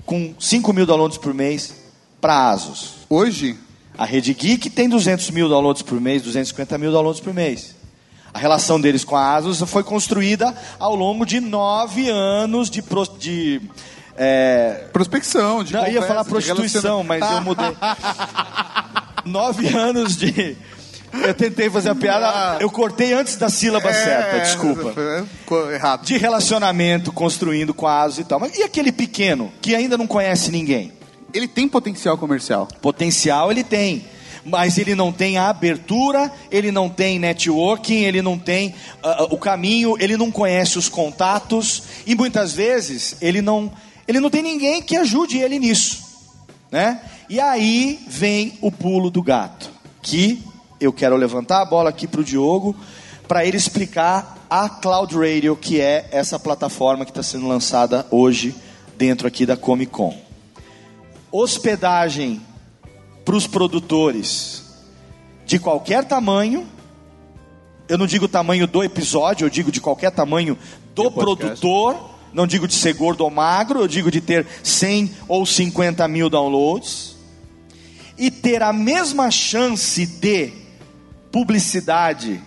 [0.03, 1.75] com 5 mil downloads por mês
[2.19, 2.95] para Asus?
[3.07, 3.55] Hoje,
[3.95, 7.75] A Rede Geek tem 200 mil downloads por mês, 250 mil downloads por mês.
[8.33, 13.11] A relação deles com a Asus foi construída ao longo de nove anos de, pros-
[13.19, 13.61] de
[14.17, 17.75] é, prospecção, de não, eu ia conversa, falar prostituição, mas eu mudei.
[19.25, 20.57] Nove anos de.
[21.13, 24.93] Eu tentei fazer a piada, eu cortei antes da sílaba certa, desculpa.
[24.99, 26.03] É, errado.
[26.03, 28.39] De relacionamento, construindo com a ASUS e tal.
[28.39, 30.91] Mas e aquele pequeno, que ainda não conhece ninguém?
[31.31, 32.67] Ele tem potencial comercial.
[32.81, 34.05] Potencial ele tem.
[34.45, 39.37] Mas ele não tem a abertura, ele não tem networking, ele não tem ah, o
[39.37, 43.71] caminho, ele não conhece os contatos e muitas vezes ele não,
[44.07, 46.03] ele não tem ninguém que ajude ele nisso,
[46.71, 47.01] né?
[47.29, 49.71] E aí vem o pulo do gato,
[50.01, 50.43] que
[50.79, 52.75] eu quero levantar a bola aqui para o Diogo
[53.27, 58.53] para ele explicar a Cloud Radio, que é essa plataforma que está sendo lançada hoje
[58.97, 60.15] dentro aqui da Comic Con.
[61.31, 62.41] Hospedagem
[63.23, 64.63] para os produtores
[65.45, 66.67] de qualquer tamanho.
[67.87, 70.57] Eu não digo o tamanho do episódio, eu digo de qualquer tamanho
[70.95, 72.11] do produtor.
[72.33, 76.29] Não digo de ser gordo ou magro, eu digo de ter 100 ou 50 mil
[76.29, 77.15] downloads.
[78.17, 80.51] E ter a mesma chance de
[81.31, 82.41] publicidade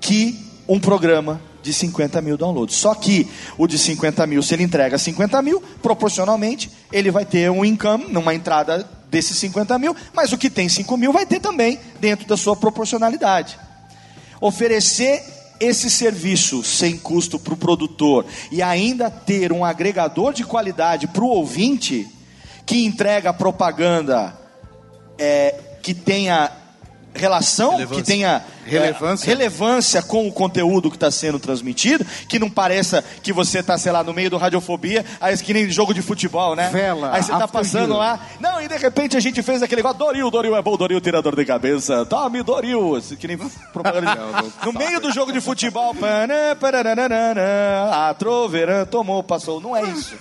[0.00, 2.76] que um programa de 50 mil downloads.
[2.76, 7.50] Só que o de 50 mil, se ele entrega 50 mil, proporcionalmente, ele vai ter
[7.50, 11.38] um income numa entrada desses 50 mil, mas o que tem 5 mil vai ter
[11.38, 13.58] também dentro da sua proporcionalidade.
[14.40, 15.22] Oferecer
[15.60, 21.22] esse serviço sem custo para o produtor e ainda ter um agregador de qualidade para
[21.22, 22.08] o ouvinte
[22.64, 24.36] que entrega propaganda
[25.18, 26.50] é, que tenha
[27.14, 28.02] relação, Relevância.
[28.02, 29.26] que tenha Relevância.
[29.26, 33.92] relevância com o conteúdo que está sendo transmitido, que não pareça que você está, sei
[33.92, 36.70] lá, no meio do radiofobia, aí que nem jogo de futebol, né?
[36.72, 39.94] Vela, aí você está passando lá, não, e de repente a gente fez aquele igual,
[39.94, 43.38] Doril, Doril é bom, Doril tirador de cabeça, tome Doril, que nem
[43.72, 44.12] propaganda
[44.64, 45.94] No meio do jogo de futebol,
[47.90, 50.14] a troveirã tomou, passou, não é isso.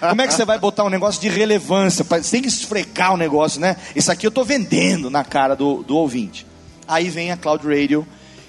[0.00, 2.04] Como é que você vai botar um negócio de relevância?
[2.04, 3.76] Você tem que esfrecar o negócio, né?
[3.94, 6.46] Isso aqui eu estou vendendo na cara do, do ouvinte.
[6.86, 8.06] Aí vem a Cloud Radio,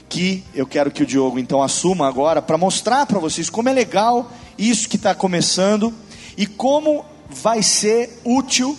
[0.10, 3.74] que eu quero que o Diogo então assuma agora para mostrar para vocês como é
[3.74, 5.94] legal isso que está começando
[6.38, 8.78] e como vai ser útil,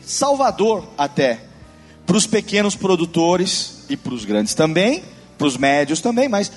[0.00, 1.40] salvador até,
[2.06, 5.02] para os pequenos produtores e para os grandes também,
[5.36, 6.50] para os médios também, mas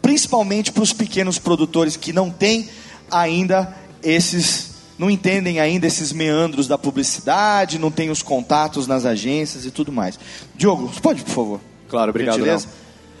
[0.00, 2.68] principalmente para os pequenos produtores que não têm
[3.10, 4.71] ainda esses,
[5.02, 9.90] não entendem ainda esses meandros da publicidade, não têm os contatos nas agências e tudo
[9.90, 10.16] mais.
[10.54, 11.60] Diogo, pode, por favor?
[11.88, 12.36] Claro, obrigado.
[12.36, 12.68] Gentileza?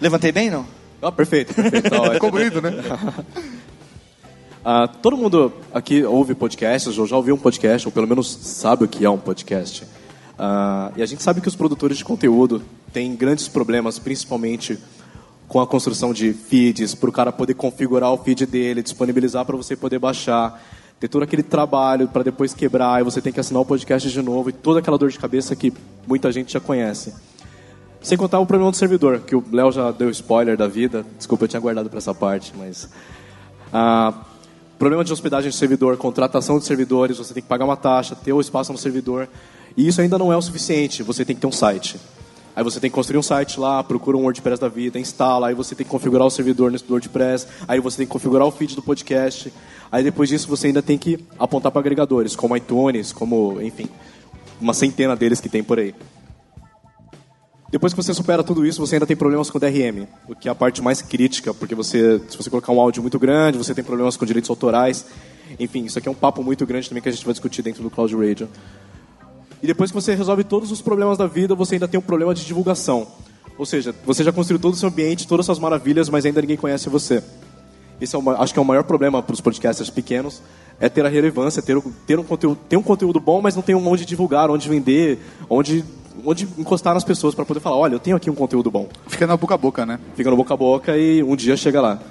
[0.00, 0.64] Levantei bem, não?
[1.02, 1.90] Ah, perfeito, perfeito.
[1.90, 2.10] Tá.
[2.14, 2.70] Ficou bonito, né?
[4.64, 8.84] Ah, todo mundo aqui ouve podcasts, ou já ouviu um podcast, ou pelo menos sabe
[8.84, 9.82] o que é um podcast.
[10.38, 12.62] Ah, e a gente sabe que os produtores de conteúdo
[12.92, 14.78] têm grandes problemas, principalmente
[15.48, 19.56] com a construção de feeds, para o cara poder configurar o feed dele, disponibilizar para
[19.56, 20.62] você poder baixar,
[21.02, 24.22] ter todo aquele trabalho para depois quebrar, e você tem que assinar o podcast de
[24.22, 25.72] novo, e toda aquela dor de cabeça que
[26.06, 27.12] muita gente já conhece.
[28.00, 31.04] Sem contar o problema do servidor, que o Léo já deu spoiler da vida.
[31.18, 32.88] Desculpa, eu tinha guardado para essa parte, mas.
[33.72, 34.14] Ah,
[34.78, 38.32] problema de hospedagem de servidor, contratação de servidores, você tem que pagar uma taxa, ter
[38.32, 39.28] o espaço no servidor.
[39.76, 41.98] E isso ainda não é o suficiente, você tem que ter um site.
[42.54, 45.54] Aí você tem que construir um site lá, procura um WordPress da vida, instala, aí
[45.54, 48.76] você tem que configurar o servidor nesse WordPress, aí você tem que configurar o feed
[48.76, 49.52] do podcast.
[49.90, 53.88] Aí depois disso você ainda tem que apontar para agregadores, como iTunes, como, enfim,
[54.60, 55.94] uma centena deles que tem por aí.
[57.70, 60.52] Depois que você supera tudo isso, você ainda tem problemas com DRM, o que é
[60.52, 63.82] a parte mais crítica, porque você, se você colocar um áudio muito grande, você tem
[63.82, 65.06] problemas com direitos autorais.
[65.58, 67.82] Enfim, isso aqui é um papo muito grande também que a gente vai discutir dentro
[67.82, 68.46] do Cloud Radio.
[69.62, 72.34] E depois que você resolve todos os problemas da vida, você ainda tem um problema
[72.34, 73.06] de divulgação.
[73.56, 76.40] Ou seja, você já construiu todo o seu ambiente, todas as suas maravilhas, mas ainda
[76.40, 77.22] ninguém conhece você.
[78.00, 80.42] Esse é o, acho que é o maior problema para os podcasters pequenos,
[80.80, 83.76] é ter a relevância, ter, ter um conteúdo, ter um conteúdo bom, mas não tem
[83.76, 85.84] um onde divulgar, onde vender, onde,
[86.24, 88.88] onde encostar nas pessoas para poder falar, olha, eu tenho aqui um conteúdo bom.
[89.06, 90.00] Fica na boca a boca, né?
[90.16, 92.02] Fica no boca a boca e um dia chega lá.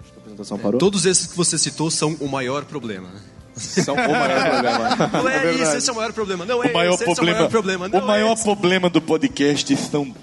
[0.00, 0.78] Acho que a apresentação parou.
[0.78, 3.08] Todos esses que você citou são o maior problema.
[3.08, 3.20] né?
[3.58, 5.22] São o maior problema.
[5.22, 6.44] Não é, isso, esse é o maior problema.
[6.44, 7.88] Não é O maior esse, esse é o problema, maior problema.
[7.88, 10.14] Não o maior é problema do podcast são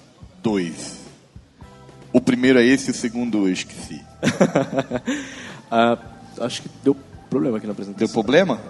[0.42, 0.96] dois.
[2.14, 4.02] O primeiro é esse, o segundo eu esqueci.
[5.72, 5.98] Ah,
[6.42, 6.96] acho que deu
[7.28, 8.06] problema aqui na apresentação.
[8.06, 8.62] Deu problema?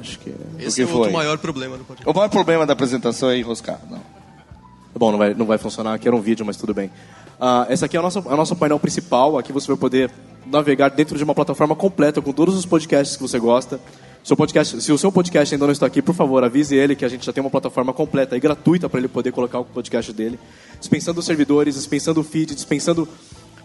[0.00, 0.34] Acho que...
[0.58, 1.10] Esse que é foi?
[1.10, 2.08] maior problema do podcast.
[2.08, 3.78] O maior problema da apresentação é enroscar.
[3.90, 4.00] Não.
[4.94, 6.90] Bom, não vai, não vai funcionar, aqui era um vídeo, mas tudo bem.
[7.42, 10.10] Ah, essa aqui é a nossa, a nossa painel principal, aqui você vai poder
[10.44, 13.80] navegar dentro de uma plataforma completa com todos os podcasts que você gosta.
[14.22, 17.02] Seu podcast, se o seu podcast ainda não está aqui, por favor, avise ele que
[17.02, 20.12] a gente já tem uma plataforma completa e gratuita para ele poder colocar o podcast
[20.12, 20.38] dele.
[20.78, 23.08] Dispensando os servidores, dispensando o feed, dispensando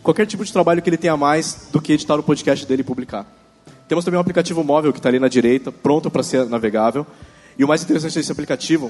[0.01, 2.85] qualquer tipo de trabalho que ele tenha mais do que editar o podcast dele e
[2.85, 3.27] publicar.
[3.89, 7.05] Temos também um aplicativo móvel que está ali na direita, pronto para ser navegável.
[7.59, 8.89] E o mais interessante desse aplicativo,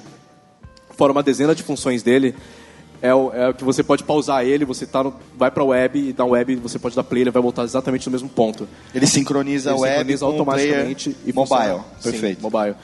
[0.92, 2.36] fora uma dezena de funções dele,
[3.02, 5.66] é o, é o que você pode pausar ele, você tá no, vai para a
[5.66, 8.68] web e na web você pode dar play, ele vai voltar exatamente no mesmo ponto.
[8.94, 11.58] Ele sincroniza Ele a web sincroniza automaticamente e mobile.
[11.58, 11.84] funciona.
[12.00, 12.42] Sim, Perfeito.
[12.42, 12.76] mobile.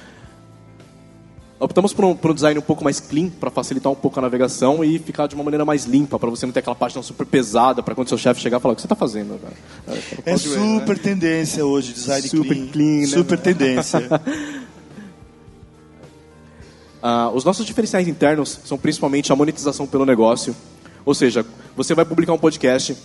[1.60, 4.22] optamos por um, por um design um pouco mais clean, para facilitar um pouco a
[4.22, 7.26] navegação e ficar de uma maneira mais limpa, para você não ter aquela página super
[7.26, 9.40] pesada, para quando seu chefe chegar e falar, o que você está fazendo?
[9.40, 9.54] Cara?
[10.26, 12.68] É super tendência hoje, design Super clean.
[12.68, 13.44] clean, né, Super né?
[13.44, 14.10] tendência.
[17.02, 20.56] Ah, os nossos diferenciais internos são principalmente a monetização pelo negócio.
[21.06, 21.46] Ou seja,
[21.76, 22.96] você vai publicar um podcast,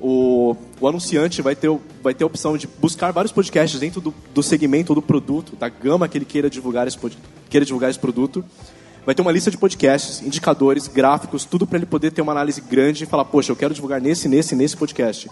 [0.00, 1.70] o, o anunciante vai ter,
[2.02, 5.56] vai ter a opção de buscar vários podcasts dentro do, do segmento ou do produto,
[5.56, 6.98] da gama que ele queira divulgar esse,
[7.50, 8.44] queira divulgar esse produto.
[9.04, 12.60] Vai ter uma lista de podcasts, indicadores, gráficos, tudo para ele poder ter uma análise
[12.60, 15.30] grande e falar, poxa, eu quero divulgar nesse, nesse, nesse podcast.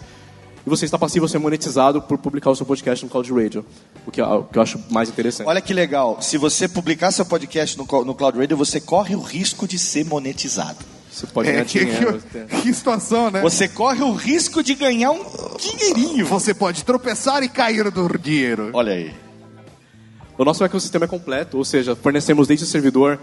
[0.65, 3.65] E você está passivo a ser monetizado por publicar o seu podcast no Cloud Radio,
[4.05, 5.47] o que, é- o que eu acho mais interessante.
[5.47, 6.17] Olha que legal.
[6.21, 10.05] Se você publicar seu podcast no, no Cloud Radio, você corre o risco de ser
[10.05, 10.77] monetizado.
[11.09, 12.21] Você pode É, ganhar que, dinheiro.
[12.31, 13.41] que- que situação, né?
[13.41, 15.23] Você corre o risco de ganhar um
[15.57, 16.25] dinheirinho.
[16.25, 18.69] Você pode tropeçar e cair do dinheiro.
[18.73, 19.13] Olha aí.
[20.37, 23.17] O nosso ecossistema é completo, ou seja, fornecemos desde o servidor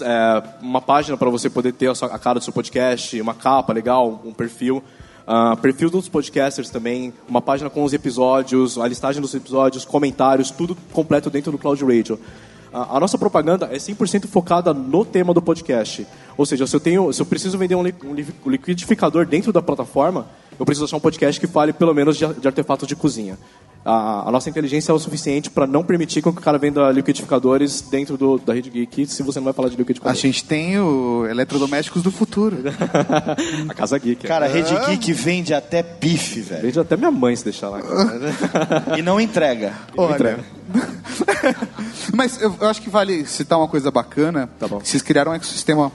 [0.00, 3.34] é, uma página para você poder ter a, sua- a cara do seu podcast, uma
[3.34, 4.82] capa legal, um perfil.
[5.26, 10.50] Ah, perfil dos podcasters também, uma página com os episódios, a listagem dos episódios, comentários,
[10.50, 12.18] tudo completo dentro do Cloud Radio.
[12.72, 16.06] Ah, a nossa propaganda é 100% focada no tema do podcast.
[16.36, 19.52] Ou seja, se eu, tenho, se eu preciso vender um, um li- um liquidificador dentro
[19.52, 20.26] da plataforma,
[20.58, 23.38] eu preciso achar um podcast que fale pelo menos de, de artefatos de cozinha.
[23.84, 27.82] A, a nossa inteligência é o suficiente para não permitir que o cara venda liquidificadores
[27.82, 30.18] dentro do, da Rede Geek se você não vai falar de A liquidificador.
[30.18, 32.56] gente tem o eletrodomésticos do futuro.
[33.68, 34.26] a Casa Geek.
[34.26, 34.52] Cara, a é.
[34.52, 36.62] Rede Geek vende até bife, velho.
[36.62, 37.80] Vende até minha mãe se deixar lá.
[38.96, 39.74] E não entrega.
[39.96, 40.14] Olha.
[40.14, 40.44] entrega.
[42.14, 44.48] Mas eu, eu acho que vale citar uma coisa bacana.
[44.58, 44.80] Tá bom.
[44.80, 45.92] Vocês criaram um ecossistema.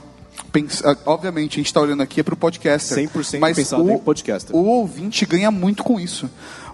[0.52, 3.08] pens- ah, Obviamente, a gente está olhando aqui é para o podcaster.
[3.08, 4.54] 100% mas pensado o, em podcaster.
[4.54, 6.30] O ouvinte ganha muito com isso.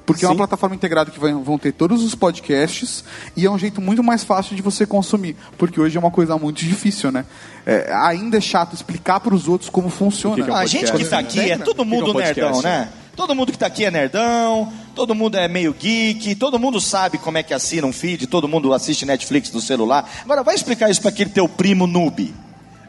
[0.06, 0.38] Porque é uma Sim.
[0.38, 3.04] plataforma integrada que vai- vão ter todos os podcasts
[3.36, 5.36] e é um jeito muito mais fácil de você consumir.
[5.58, 7.24] Porque hoje é uma coisa muito difícil, né?
[7.66, 10.34] É, ainda é chato explicar para os outros como funciona.
[10.34, 12.40] O que que é um a gente que tá aqui é todo mundo que que
[12.40, 12.88] é um nerdão, né?
[13.16, 17.16] Todo mundo que tá aqui é nerdão, todo mundo é meio geek, todo mundo sabe
[17.18, 20.08] como é que assina um feed, todo mundo assiste Netflix do celular.
[20.22, 22.32] Agora vai explicar isso para aquele teu primo noob.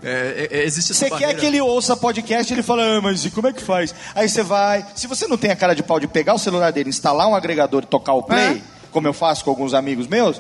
[0.04, 3.32] É, é, existe essa Você quer que ele ouça podcast, ele fala, ah, mas e
[3.32, 3.94] como é que faz?
[4.16, 4.86] Aí você vai.
[4.96, 7.36] Se você não tem a cara de pau de pegar o celular dele, instalar um
[7.36, 8.62] agregador e tocar o play, É.
[8.92, 10.40] como eu faço com alguns amigos meus,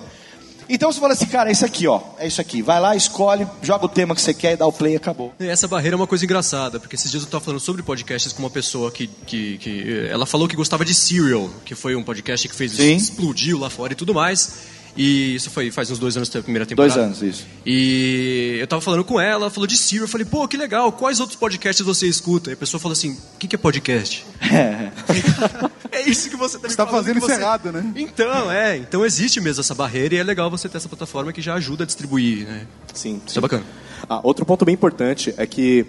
[0.69, 2.01] então você fala assim, cara, é isso aqui, ó.
[2.19, 2.61] É isso aqui.
[2.61, 5.33] Vai lá, escolhe, joga o tema que você quer e dá o play e acabou.
[5.39, 8.33] E Essa barreira é uma coisa engraçada, porque esses dias eu estava falando sobre podcasts
[8.33, 11.95] com uma pessoa que, que, que eh, ela falou que gostava de Serial, que foi
[11.95, 12.95] um podcast que fez Sim.
[12.97, 14.76] explodiu lá fora e tudo mais.
[14.97, 16.91] E isso foi faz uns dois anos da primeira temporada.
[16.93, 17.45] Dois anos, isso.
[17.63, 20.91] E eu tava falando com ela, ela falou de Serial, eu falei, pô, que legal,
[20.91, 22.49] quais outros podcasts você escuta?
[22.49, 24.25] E a pessoa falou assim, o que, que é podcast?
[25.91, 27.93] é isso que você tá me Você tá fazendo isso você- errado, né?
[27.95, 31.41] Então, é, então existe mesmo essa barreira e é legal você ter essa plataforma que
[31.41, 32.65] já ajuda a distribuir, né?
[32.93, 33.63] Sim, Isso é bacana.
[34.09, 35.85] Ah, outro ponto bem importante é que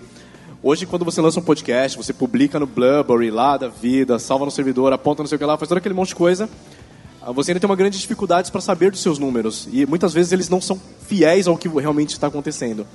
[0.63, 4.51] hoje quando você lança um podcast, você publica no Blueberry lá da vida, salva no
[4.51, 6.49] servidor, aponta não sei o que lá, faz todo aquele monte de coisa,
[7.33, 10.49] você ainda tem uma grande dificuldade para saber dos seus números e muitas vezes eles
[10.49, 12.87] não são fiéis ao que realmente está acontecendo.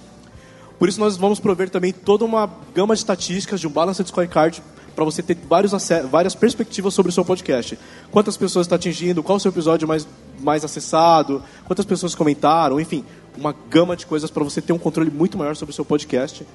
[0.79, 4.61] Por isso nós vamos prover também toda uma gama de estatísticas de um Balanced Scorecard
[4.95, 5.71] para você ter vários
[6.09, 7.77] várias perspectivas sobre o seu podcast.
[8.11, 10.07] Quantas pessoas está atingindo, qual o seu episódio mais,
[10.39, 13.03] mais acessado, quantas pessoas comentaram, enfim,
[13.37, 16.45] uma gama de coisas para você ter um controle muito maior sobre o seu podcast.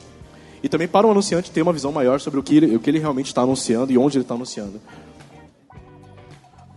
[0.63, 2.91] E também para o anunciante ter uma visão maior sobre o que ele, o que
[2.91, 4.81] ele realmente está anunciando e onde ele está anunciando.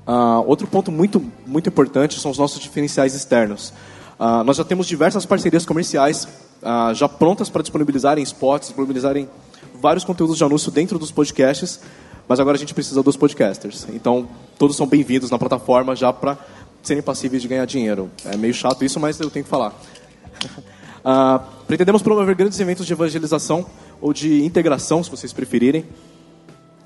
[0.06, 3.74] Ah, outro ponto muito, muito importante são os nossos diferenciais externos.
[4.20, 6.28] Ah, nós já temos diversas parcerias comerciais
[6.64, 9.30] ah, já prontas para disponibilizar em spots, disponibilizarem
[9.80, 11.80] vários conteúdos de anúncio dentro dos podcasts,
[12.28, 13.88] mas agora a gente precisa dos podcasters.
[13.94, 14.28] Então,
[14.58, 16.38] todos são bem-vindos na plataforma já para
[16.84, 18.10] serem passíveis de ganhar dinheiro.
[18.26, 19.74] É meio chato isso, mas eu tenho que falar.
[21.68, 23.66] Pretendemos promover grandes eventos de evangelização
[24.00, 25.86] ou de integração, se vocês preferirem,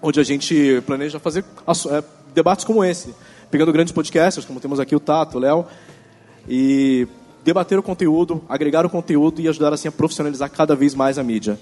[0.01, 1.43] onde a gente planeja fazer
[1.89, 2.03] é,
[2.35, 3.15] debates como esse,
[3.49, 5.65] pegando grandes podcasters, como temos aqui o Tato, o Léo,
[6.47, 7.07] e
[7.43, 11.23] debater o conteúdo, agregar o conteúdo e ajudar assim a profissionalizar cada vez mais a
[11.23, 11.57] mídia.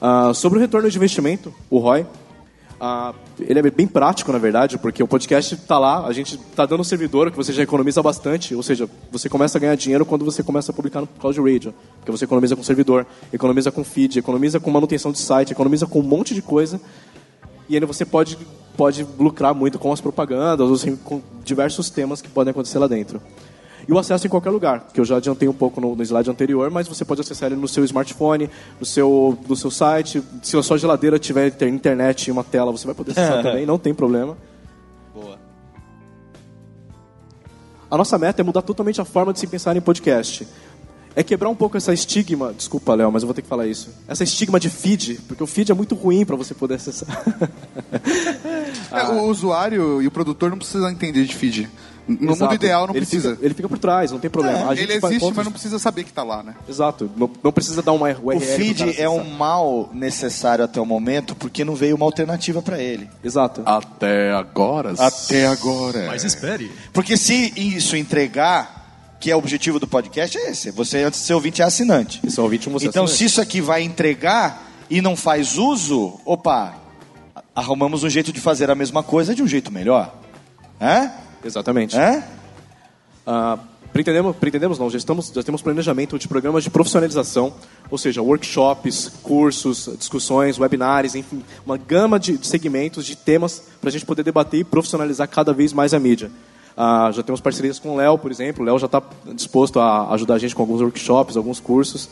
[0.00, 2.04] Ah, sobre o retorno de investimento, o ROI,
[2.78, 6.66] ah, ele é bem prático, na verdade, porque o podcast está lá, a gente está
[6.66, 10.04] dando um servidor que você já economiza bastante, ou seja, você começa a ganhar dinheiro
[10.04, 13.82] quando você começa a publicar no Cloud Radio, porque você economiza com servidor, economiza com
[13.82, 16.78] feed, economiza com manutenção de site, economiza com um monte de coisa,
[17.68, 18.38] e ainda você pode,
[18.76, 22.86] pode lucrar muito com as propagandas, ou assim, com diversos temas que podem acontecer lá
[22.86, 23.20] dentro.
[23.88, 26.28] E o acesso em qualquer lugar, que eu já adiantei um pouco no, no slide
[26.28, 28.50] anterior, mas você pode acessar ele no seu smartphone,
[28.80, 30.22] no seu, no seu site.
[30.42, 33.64] Se a sua geladeira tiver inter- internet e uma tela, você vai poder acessar também,
[33.64, 34.36] não tem problema.
[35.14, 35.38] Boa.
[37.88, 40.48] A nossa meta é mudar totalmente a forma de se pensar em podcast.
[41.16, 43.88] É quebrar um pouco essa estigma, desculpa, Léo, mas eu vou ter que falar isso.
[44.06, 47.24] Essa estigma de feed, porque o feed é muito ruim para você poder acessar.
[48.92, 51.68] É, o usuário e o produtor não precisam entender de feed.
[52.06, 52.44] No Exato.
[52.44, 53.30] mundo ideal não ele precisa.
[53.30, 54.70] Fica, ele fica por trás, não tem problema.
[54.70, 56.54] A gente ele existe, mas não precisa saber que tá lá, né?
[56.68, 58.36] Exato, não, não precisa dar uma URL.
[58.36, 62.80] O feed é um mal necessário até o momento porque não veio uma alternativa para
[62.80, 63.10] ele.
[63.24, 63.62] Exato.
[63.66, 64.94] Até agora.
[64.98, 66.06] Até agora.
[66.06, 66.70] Mas espere.
[66.92, 68.75] Porque se isso entregar,
[69.26, 70.70] que é o objetivo do podcast, é esse.
[70.70, 72.20] Você, antes de ser ouvinte, é assinante.
[72.24, 73.18] Isso é vídeo você Então, assinante.
[73.18, 76.76] se isso aqui vai entregar e não faz uso, opa,
[77.52, 80.14] arrumamos um jeito de fazer a mesma coisa de um jeito melhor.
[80.80, 81.10] Hã?
[81.44, 81.96] Exatamente.
[81.96, 82.22] Hã?
[83.26, 83.58] Ah,
[83.92, 87.52] pretendemos, pretendemos não, já, estamos, já temos planejamento de programas de profissionalização,
[87.90, 93.88] ou seja, workshops, cursos, discussões, webinars, enfim, uma gama de, de segmentos, de temas para
[93.88, 96.30] a gente poder debater e profissionalizar cada vez mais a mídia.
[96.76, 98.62] Ah, já temos parcerias com o Léo, por exemplo.
[98.62, 99.02] O Léo já está
[99.34, 102.08] disposto a ajudar a gente com alguns workshops, alguns cursos.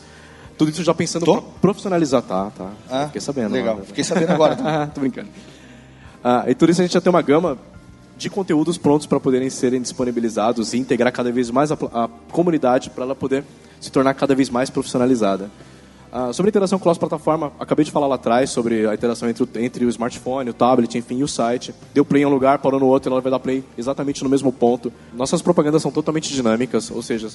[0.57, 2.51] Tudo isso já pensando para profissionalizar, tá?
[2.57, 2.71] tá.
[2.89, 3.51] Ah, Fiquei sabendo.
[3.53, 3.75] legal.
[3.75, 3.83] né?
[3.85, 4.55] Fiquei sabendo agora.
[4.93, 5.29] Tô brincando.
[6.23, 7.57] Ah, e tudo isso a gente já tem uma gama
[8.17, 12.89] de conteúdos prontos para poderem serem disponibilizados e integrar cada vez mais a, a comunidade
[12.89, 13.43] para ela poder
[13.79, 15.51] se tornar cada vez mais profissionalizada.
[16.17, 19.49] Ah, sobre a interação cross-plataforma, acabei de falar lá atrás sobre a interação entre o,
[19.57, 21.75] entre o smartphone, o tablet, enfim, e o site.
[21.93, 24.49] Deu play em um lugar, parou no outro, ela vai dar play exatamente no mesmo
[24.49, 24.93] ponto.
[25.13, 27.27] Nossas propagandas são totalmente dinâmicas, ou seja,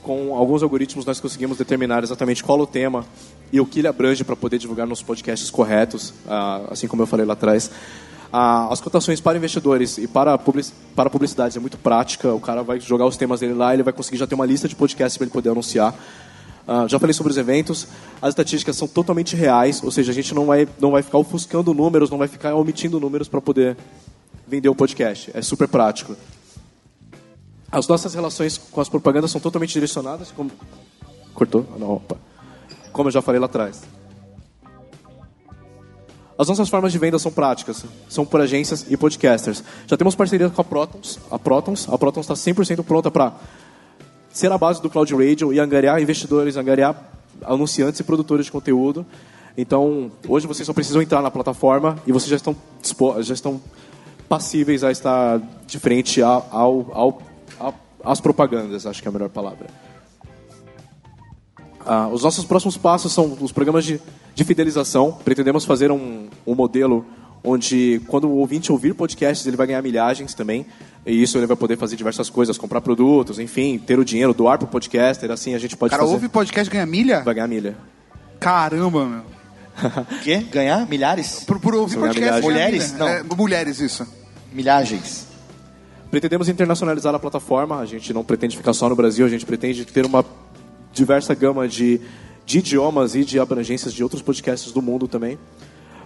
[0.00, 3.04] com alguns algoritmos nós conseguimos determinar exatamente qual o tema
[3.52, 7.08] e o que ele abrange para poder divulgar nos podcasts corretos, ah, assim como eu
[7.08, 7.68] falei lá atrás.
[8.32, 10.38] Ah, as cotações para investidores e para,
[10.94, 12.32] para publicidades é muito prática.
[12.32, 14.68] O cara vai jogar os temas dele lá, ele vai conseguir já ter uma lista
[14.68, 15.92] de podcasts para ele poder anunciar.
[16.72, 17.88] Ah, já falei sobre os eventos.
[18.22, 21.74] As estatísticas são totalmente reais, ou seja, a gente não vai, não vai ficar ofuscando
[21.74, 23.76] números, não vai ficar omitindo números para poder
[24.46, 25.32] vender o podcast.
[25.34, 26.14] É super prático.
[27.72, 30.30] As nossas relações com as propagandas são totalmente direcionadas.
[30.30, 30.48] Como...
[31.34, 31.66] Cortou?
[31.74, 32.16] Ah, não, opa.
[32.92, 33.82] Como eu já falei lá atrás.
[36.38, 39.64] As nossas formas de venda são práticas, são por agências e podcasters.
[39.88, 41.18] Já temos parceria com a Protons.
[41.32, 43.34] A Protons a Protons está 100% pronta para
[44.32, 46.94] ser a base do Cloud Radio e angariar investidores, angariar
[47.44, 49.04] anunciantes e produtores de conteúdo.
[49.56, 52.56] Então, hoje vocês só precisam entrar na plataforma e vocês já estão,
[53.22, 53.60] já estão
[54.28, 56.46] passíveis a estar de frente ao,
[56.92, 57.22] ao,
[57.60, 57.72] a-
[58.04, 59.66] às propagandas, acho que é a melhor palavra.
[61.84, 64.00] Ah, os nossos próximos passos são os programas de,
[64.34, 65.12] de fidelização.
[65.24, 67.04] Pretendemos fazer um, um modelo
[67.42, 70.66] onde, quando o ouvinte ouvir podcasts, ele vai ganhar milhagens também.
[71.06, 74.58] E isso ele vai poder fazer diversas coisas, comprar produtos, enfim, ter o dinheiro, doar
[74.58, 75.30] para o podcaster.
[75.30, 76.14] Assim a gente pode cara fazer.
[76.14, 77.20] ouve podcast ganha milha?
[77.22, 77.76] Vai ganhar milha.
[78.38, 79.22] Caramba, meu.
[80.22, 80.38] Quê?
[80.50, 80.86] Ganhar?
[80.86, 81.44] Milhares?
[81.44, 82.20] Por, por ouvir podcast.
[82.20, 82.92] ganha milhagens.
[82.92, 83.04] milha.
[83.04, 83.30] Mulheres?
[83.30, 84.06] É, mulheres, isso.
[84.52, 85.26] Milhagens.
[86.10, 87.78] Pretendemos internacionalizar a plataforma.
[87.78, 90.24] A gente não pretende ficar só no Brasil, a gente pretende ter uma
[90.92, 92.00] diversa gama de,
[92.44, 95.38] de idiomas e de abrangências de outros podcasts do mundo também.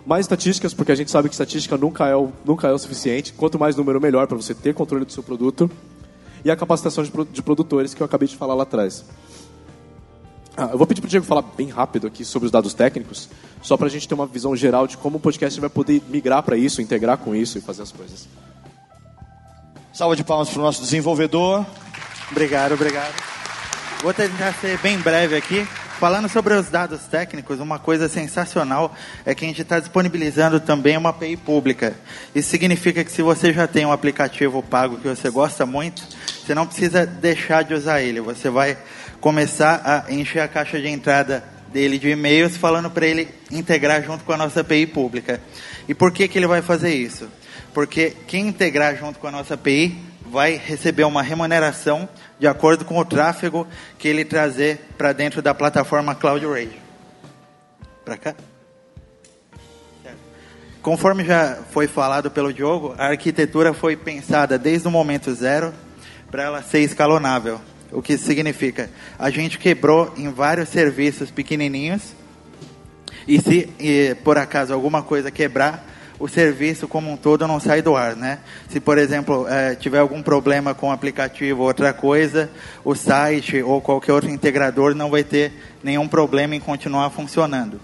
[0.07, 3.33] Mais estatísticas, porque a gente sabe que estatística nunca é o, nunca é o suficiente.
[3.33, 5.71] Quanto mais número, melhor para você ter controle do seu produto.
[6.45, 9.05] E a capacitação de, de produtores, que eu acabei de falar lá atrás.
[10.57, 13.29] Ah, eu vou pedir para o Diego falar bem rápido aqui sobre os dados técnicos,
[13.61, 16.45] só para a gente ter uma visão geral de como o podcast vai poder migrar
[16.45, 18.29] para isso, integrar com isso e fazer as coisas.
[19.93, 21.67] Salva de palmas para o nosso desenvolvedor.
[22.31, 23.15] Obrigado, obrigado.
[24.03, 25.67] Vou tentar ser bem breve aqui.
[25.99, 30.97] Falando sobre os dados técnicos, uma coisa sensacional é que a gente está disponibilizando também
[30.97, 31.95] uma API pública.
[32.35, 36.03] Isso significa que se você já tem um aplicativo pago que você gosta muito,
[36.45, 38.21] você não precisa deixar de usar ele.
[38.21, 38.77] Você vai
[39.21, 44.25] começar a encher a caixa de entrada dele de e-mails falando para ele integrar junto
[44.25, 45.41] com a nossa API pública.
[45.89, 47.29] E por que, que ele vai fazer isso?
[47.73, 52.09] Porque quem integrar junto com a nossa API vai receber uma remuneração
[52.39, 53.67] de acordo com o tráfego
[53.99, 56.79] que ele trazer para dentro da plataforma Cloud Radio.
[58.05, 58.35] Para cá?
[60.83, 65.73] Conforme já foi falado pelo Diogo, a arquitetura foi pensada desde o momento zero
[66.31, 67.59] para ela ser escalonável.
[67.91, 68.91] O que significa?
[69.19, 72.13] A gente quebrou em vários serviços pequenininhos
[73.27, 75.87] e se e, por acaso alguma coisa quebrar,
[76.25, 78.39] o serviço como um todo não sai do ar, né?
[78.71, 82.49] Se, por exemplo, eh, tiver algum problema com o aplicativo ou outra coisa,
[82.83, 85.53] o site ou qualquer outro integrador não vai ter
[85.83, 87.79] nenhum problema em continuar funcionando.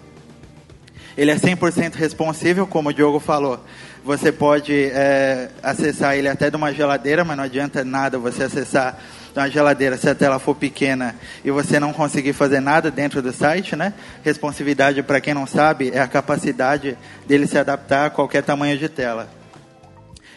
[1.19, 3.63] Ele é 100% responsível, como o Diogo falou.
[4.03, 8.99] Você pode eh, acessar ele até de uma geladeira, mas não adianta nada você acessar
[9.39, 11.15] uma geladeira se a tela for pequena
[11.45, 13.95] e você não conseguir fazer nada dentro do site, né?
[14.23, 18.89] Responsividade, para quem não sabe, é a capacidade dele se adaptar a qualquer tamanho de
[18.89, 19.29] tela.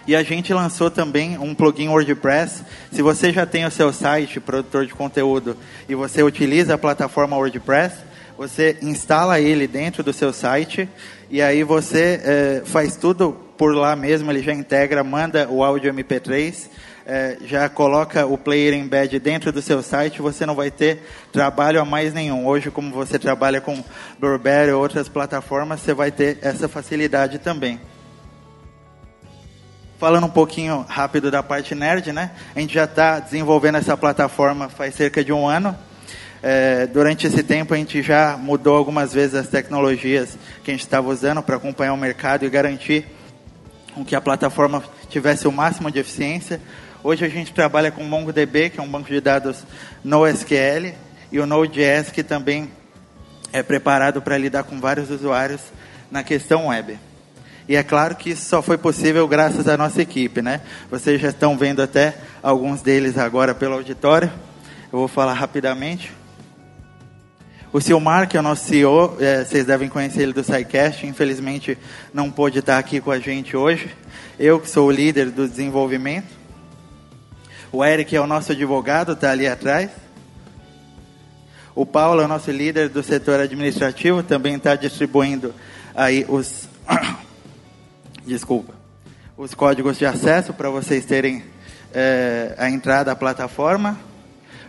[0.06, 2.64] E a gente lançou também um plugin WordPress.
[2.92, 5.56] Se você já tem o seu site, produtor de conteúdo,
[5.88, 7.96] e você utiliza a plataforma WordPress,
[8.38, 10.90] você instala ele dentro do seu site
[11.30, 14.30] e aí você é, faz tudo por lá mesmo.
[14.30, 16.68] Ele já integra, manda o áudio MP3,
[17.06, 20.22] é, já coloca o player embed dentro do seu site.
[20.22, 22.46] Você não vai ter trabalho a mais nenhum.
[22.46, 23.84] Hoje, como você trabalha com
[24.20, 27.80] Burberry ou outras plataformas, você vai ter essa facilidade também
[30.04, 32.32] falando um pouquinho rápido da parte nerd, né?
[32.54, 35.74] A gente já está desenvolvendo essa plataforma faz cerca de um ano.
[36.42, 40.84] É, durante esse tempo a gente já mudou algumas vezes as tecnologias que a gente
[40.84, 43.06] estava usando para acompanhar o mercado e garantir
[44.06, 46.60] que a plataforma tivesse o máximo de eficiência.
[47.06, 49.66] Hoje a gente trabalha com MongoDB, que é um banco de dados
[50.06, 50.94] NoSQL,
[51.34, 52.72] e o Node.js, que também
[53.52, 55.60] é preparado para lidar com vários usuários
[56.10, 56.98] na questão web.
[57.68, 60.62] E é claro que isso só foi possível graças à nossa equipe, né?
[60.90, 64.32] Vocês já estão vendo até alguns deles agora pelo auditório.
[64.90, 66.10] Eu vou falar rapidamente.
[67.74, 71.78] O Silmar, que é o nosso CEO, é, vocês devem conhecer ele do SciCast, infelizmente
[72.14, 73.94] não pôde estar aqui com a gente hoje.
[74.40, 76.43] Eu, que sou o líder do desenvolvimento.
[77.76, 79.90] O Eric é o nosso advogado, está ali atrás.
[81.74, 85.52] O Paulo é o nosso líder do setor administrativo, também está distribuindo
[85.96, 86.70] aí os.
[88.28, 88.76] Desculpa.
[89.36, 91.44] Os códigos de acesso para vocês terem
[91.92, 94.00] é, a entrada à plataforma.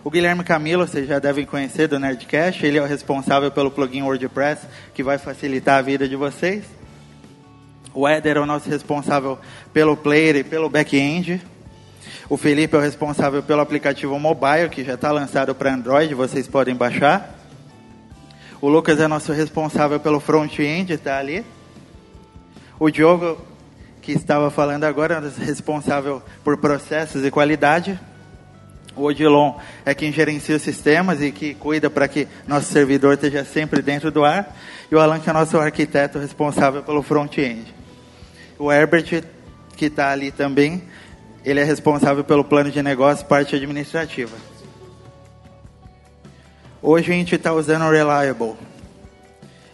[0.03, 4.01] O Guilherme Camilo, vocês já devem conhecer do Nerdcast, ele é o responsável pelo plugin
[4.01, 4.63] WordPress,
[4.95, 6.65] que vai facilitar a vida de vocês.
[7.93, 9.39] O Éder é o nosso responsável
[9.75, 11.43] pelo player e pelo back-end.
[12.29, 16.49] O Felipe é o responsável pelo aplicativo mobile, que já está lançado para Android, vocês
[16.49, 17.39] podem baixar.
[18.63, 21.45] O Lucas é nosso responsável pelo front-end, está ali.
[22.81, 23.37] O Diogo,
[24.01, 28.01] que estava falando agora, é responsável por processos e qualidade.
[28.97, 33.45] O Odilon é quem gerencia os sistemas e que cuida para que nosso servidor esteja
[33.45, 34.57] sempre dentro do ar.
[34.91, 37.75] E o Alan, que é nosso arquiteto responsável pelo front-end.
[38.59, 39.25] O Herbert,
[39.77, 40.83] que está ali também,
[41.45, 44.37] ele é responsável pelo plano de negócio, parte administrativa.
[46.81, 48.55] Hoje a gente está usando o Reliable.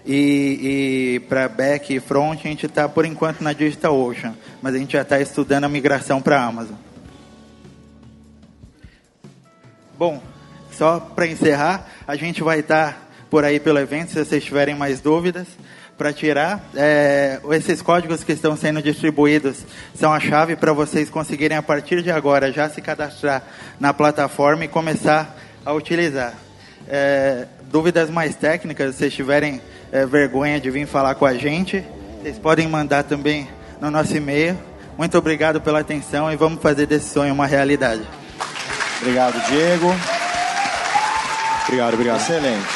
[0.05, 4.79] E, e para back e front a gente está por enquanto na DigitalOcean, mas a
[4.79, 6.77] gente já está estudando a migração para a Amazon.
[9.97, 10.23] Bom,
[10.73, 12.99] só para encerrar, a gente vai estar tá
[13.29, 15.47] por aí pelo evento, se vocês tiverem mais dúvidas,
[16.01, 16.65] para tirar.
[16.75, 19.59] É, esses códigos que estão sendo distribuídos
[19.95, 23.43] são a chave para vocês conseguirem, a partir de agora, já se cadastrar
[23.79, 26.33] na plataforma e começar a utilizar.
[26.89, 29.61] É, dúvidas mais técnicas, se vocês tiverem
[29.93, 31.85] é, vergonha de vir falar com a gente,
[32.23, 33.47] vocês podem mandar também
[33.79, 34.59] no nosso e-mail.
[34.97, 38.01] Muito obrigado pela atenção e vamos fazer desse sonho uma realidade.
[39.03, 39.95] Obrigado, Diego.
[41.65, 42.21] Obrigado, obrigado.
[42.23, 42.69] Excelente.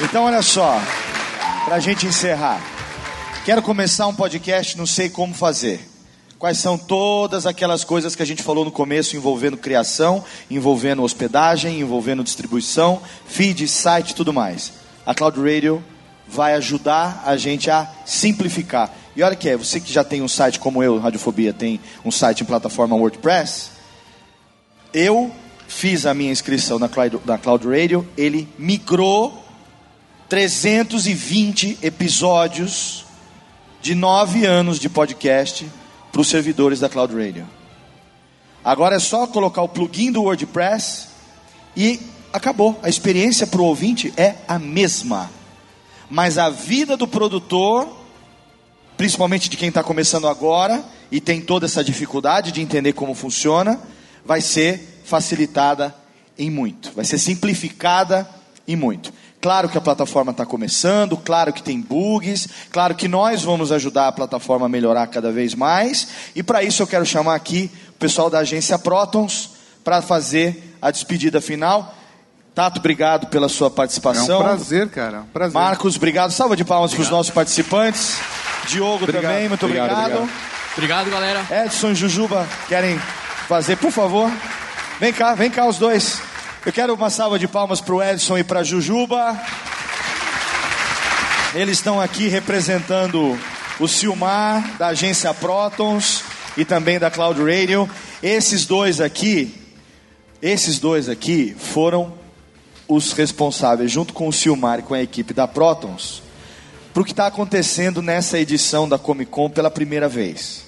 [0.00, 0.80] Então, olha só,
[1.64, 2.60] para a gente encerrar,
[3.44, 5.88] quero começar um podcast, não sei como fazer.
[6.38, 11.78] Quais são todas aquelas coisas que a gente falou no começo, envolvendo criação, envolvendo hospedagem,
[11.78, 14.72] envolvendo distribuição, feed, site, tudo mais.
[15.06, 15.82] A Cloud Radio
[16.26, 18.90] vai ajudar a gente a simplificar.
[19.14, 22.10] E olha que é, você que já tem um site como eu, Radiofobia, tem um
[22.10, 23.70] site em plataforma WordPress,
[24.92, 25.30] eu
[25.68, 29.41] fiz a minha inscrição na Cloud, na Cloud Radio, ele migrou
[30.32, 33.04] 320 episódios
[33.82, 35.70] de nove anos de podcast
[36.10, 37.46] para os servidores da Cloud Radio.
[38.64, 41.08] Agora é só colocar o plugin do WordPress
[41.76, 42.00] e
[42.32, 42.80] acabou.
[42.82, 45.30] A experiência para o ouvinte é a mesma.
[46.08, 47.94] Mas a vida do produtor,
[48.96, 53.78] principalmente de quem está começando agora e tem toda essa dificuldade de entender como funciona,
[54.24, 55.94] vai ser facilitada
[56.38, 58.26] em muito, vai ser simplificada
[58.66, 59.12] em muito.
[59.42, 64.06] Claro que a plataforma está começando, claro que tem bugs, claro que nós vamos ajudar
[64.06, 67.92] a plataforma a melhorar cada vez mais, e para isso eu quero chamar aqui o
[67.94, 69.50] pessoal da agência Protons
[69.82, 71.92] para fazer a despedida final.
[72.54, 74.36] Tato, obrigado pela sua participação.
[74.36, 75.20] É um prazer, cara.
[75.22, 75.54] Um prazer.
[75.54, 76.30] Marcos, obrigado.
[76.30, 78.20] Salva de palmas para os nossos participantes.
[78.68, 79.22] Diogo obrigado.
[79.22, 79.90] também, muito obrigado.
[79.90, 80.22] Obrigado,
[80.76, 81.10] obrigado.
[81.10, 81.64] obrigado galera.
[81.64, 82.96] Edson e Jujuba, querem
[83.48, 84.30] fazer, por favor.
[85.00, 86.21] Vem cá, vem cá os dois.
[86.64, 89.36] Eu quero uma salva de palmas para o Edson e para Jujuba.
[91.56, 93.36] Eles estão aqui representando
[93.80, 96.22] o Silmar, da agência Protons
[96.56, 97.90] e também da Cloud Radio.
[98.22, 99.52] Esses dois aqui,
[100.40, 102.14] esses dois aqui foram
[102.86, 106.22] os responsáveis, junto com o Silmar e com a equipe da Protons,
[106.94, 110.62] para o que está acontecendo nessa edição da Comic Con pela primeira vez.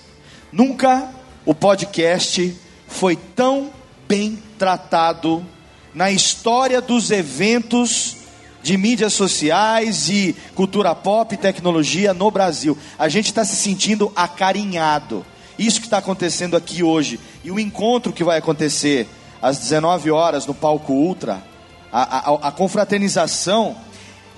[0.51, 1.09] Nunca
[1.47, 2.53] o podcast
[2.89, 3.71] foi tão
[4.09, 5.54] bem tratado
[5.95, 8.17] na história dos eventos
[8.63, 12.77] de mídias sociais e cultura pop e tecnologia no Brasil.
[12.99, 15.25] A gente está se sentindo acarinhado.
[15.59, 19.07] Isso que está acontecendo aqui hoje e o encontro que vai acontecer
[19.41, 21.45] às 19 horas no palco Ultra,
[21.93, 23.77] a, a, a confraternização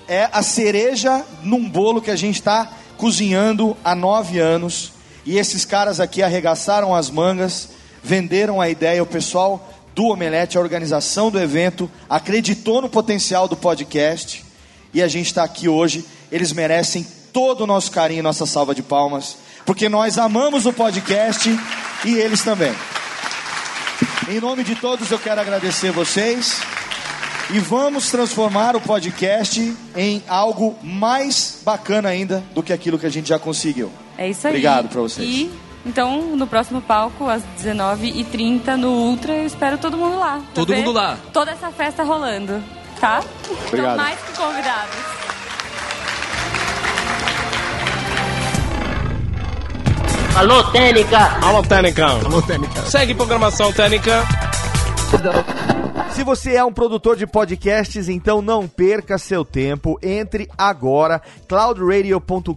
[0.09, 4.93] é a cereja num bolo que a gente está cozinhando há nove anos.
[5.25, 7.71] E esses caras aqui arregaçaram as mangas,
[8.03, 13.57] venderam a ideia, o pessoal do Omelete, a organização do evento, acreditou no potencial do
[13.57, 14.45] podcast
[14.93, 16.05] e a gente está aqui hoje.
[16.31, 21.49] Eles merecem todo o nosso carinho, nossa salva de palmas, porque nós amamos o podcast
[22.05, 22.75] e eles também.
[24.29, 26.61] Em nome de todos, eu quero agradecer vocês
[27.49, 33.11] e vamos transformar o podcast em algo mais bacana ainda do que aquilo que a
[33.11, 33.91] gente já conseguiu.
[34.19, 34.53] É isso aí.
[34.53, 35.27] Obrigado para vocês.
[35.27, 40.41] E então, no próximo palco, às 19h30, no Ultra, eu espero todo mundo lá.
[40.43, 41.17] pra Todo mundo lá.
[41.33, 42.61] Toda essa festa rolando,
[43.01, 43.23] tá?
[43.69, 43.91] Obrigado.
[43.93, 44.97] Estão mais que convidados.
[50.35, 51.39] Alô, Técnica!
[51.41, 52.07] Alô, Técnica.
[52.07, 52.83] Alô, Técnica.
[52.83, 54.25] Segue programação Técnica.
[56.17, 59.99] Se você é um produtor de podcasts, então não perca seu tempo.
[60.03, 62.55] Entre agora cloudradio.com.br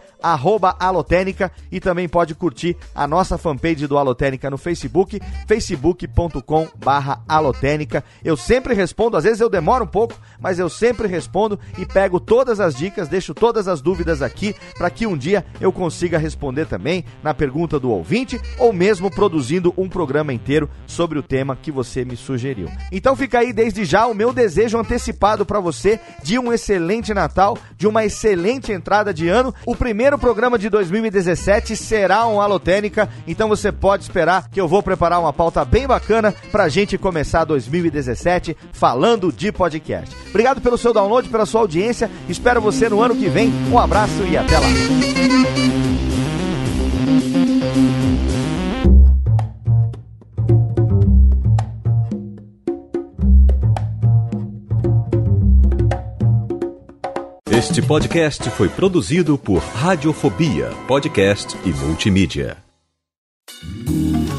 [0.79, 8.03] @alotênica e também pode curtir a nossa fanpage do Alotênica no Facebook, facebook.com/alotênica.
[8.25, 11.36] Eu sempre respondo, às vezes eu demoro um pouco, mas eu sempre respondo
[11.77, 15.71] e pego todas as dicas, deixo todas as dúvidas aqui para que um dia eu
[15.71, 21.23] consiga responder também na pergunta do ouvinte ou mesmo produzindo um programa inteiro sobre o
[21.23, 22.69] tema que você me sugeriu.
[22.91, 27.59] Então fica aí desde já o meu desejo antecipado para você de um excelente Natal,
[27.77, 29.55] de uma excelente entrada de ano.
[29.67, 34.83] O primeiro programa de 2017 será um Alotênica, então você pode esperar que eu vou
[34.83, 40.26] preparar uma pauta bem bacana pra gente começar 2017 falando de podcast.
[40.37, 42.11] Obrigado pelo seu download, pela sua audiência.
[42.29, 43.51] Espero você no ano que vem.
[43.73, 44.67] Um abraço e até lá.
[57.51, 62.59] Este podcast foi produzido por Radiofobia, podcast e multimídia.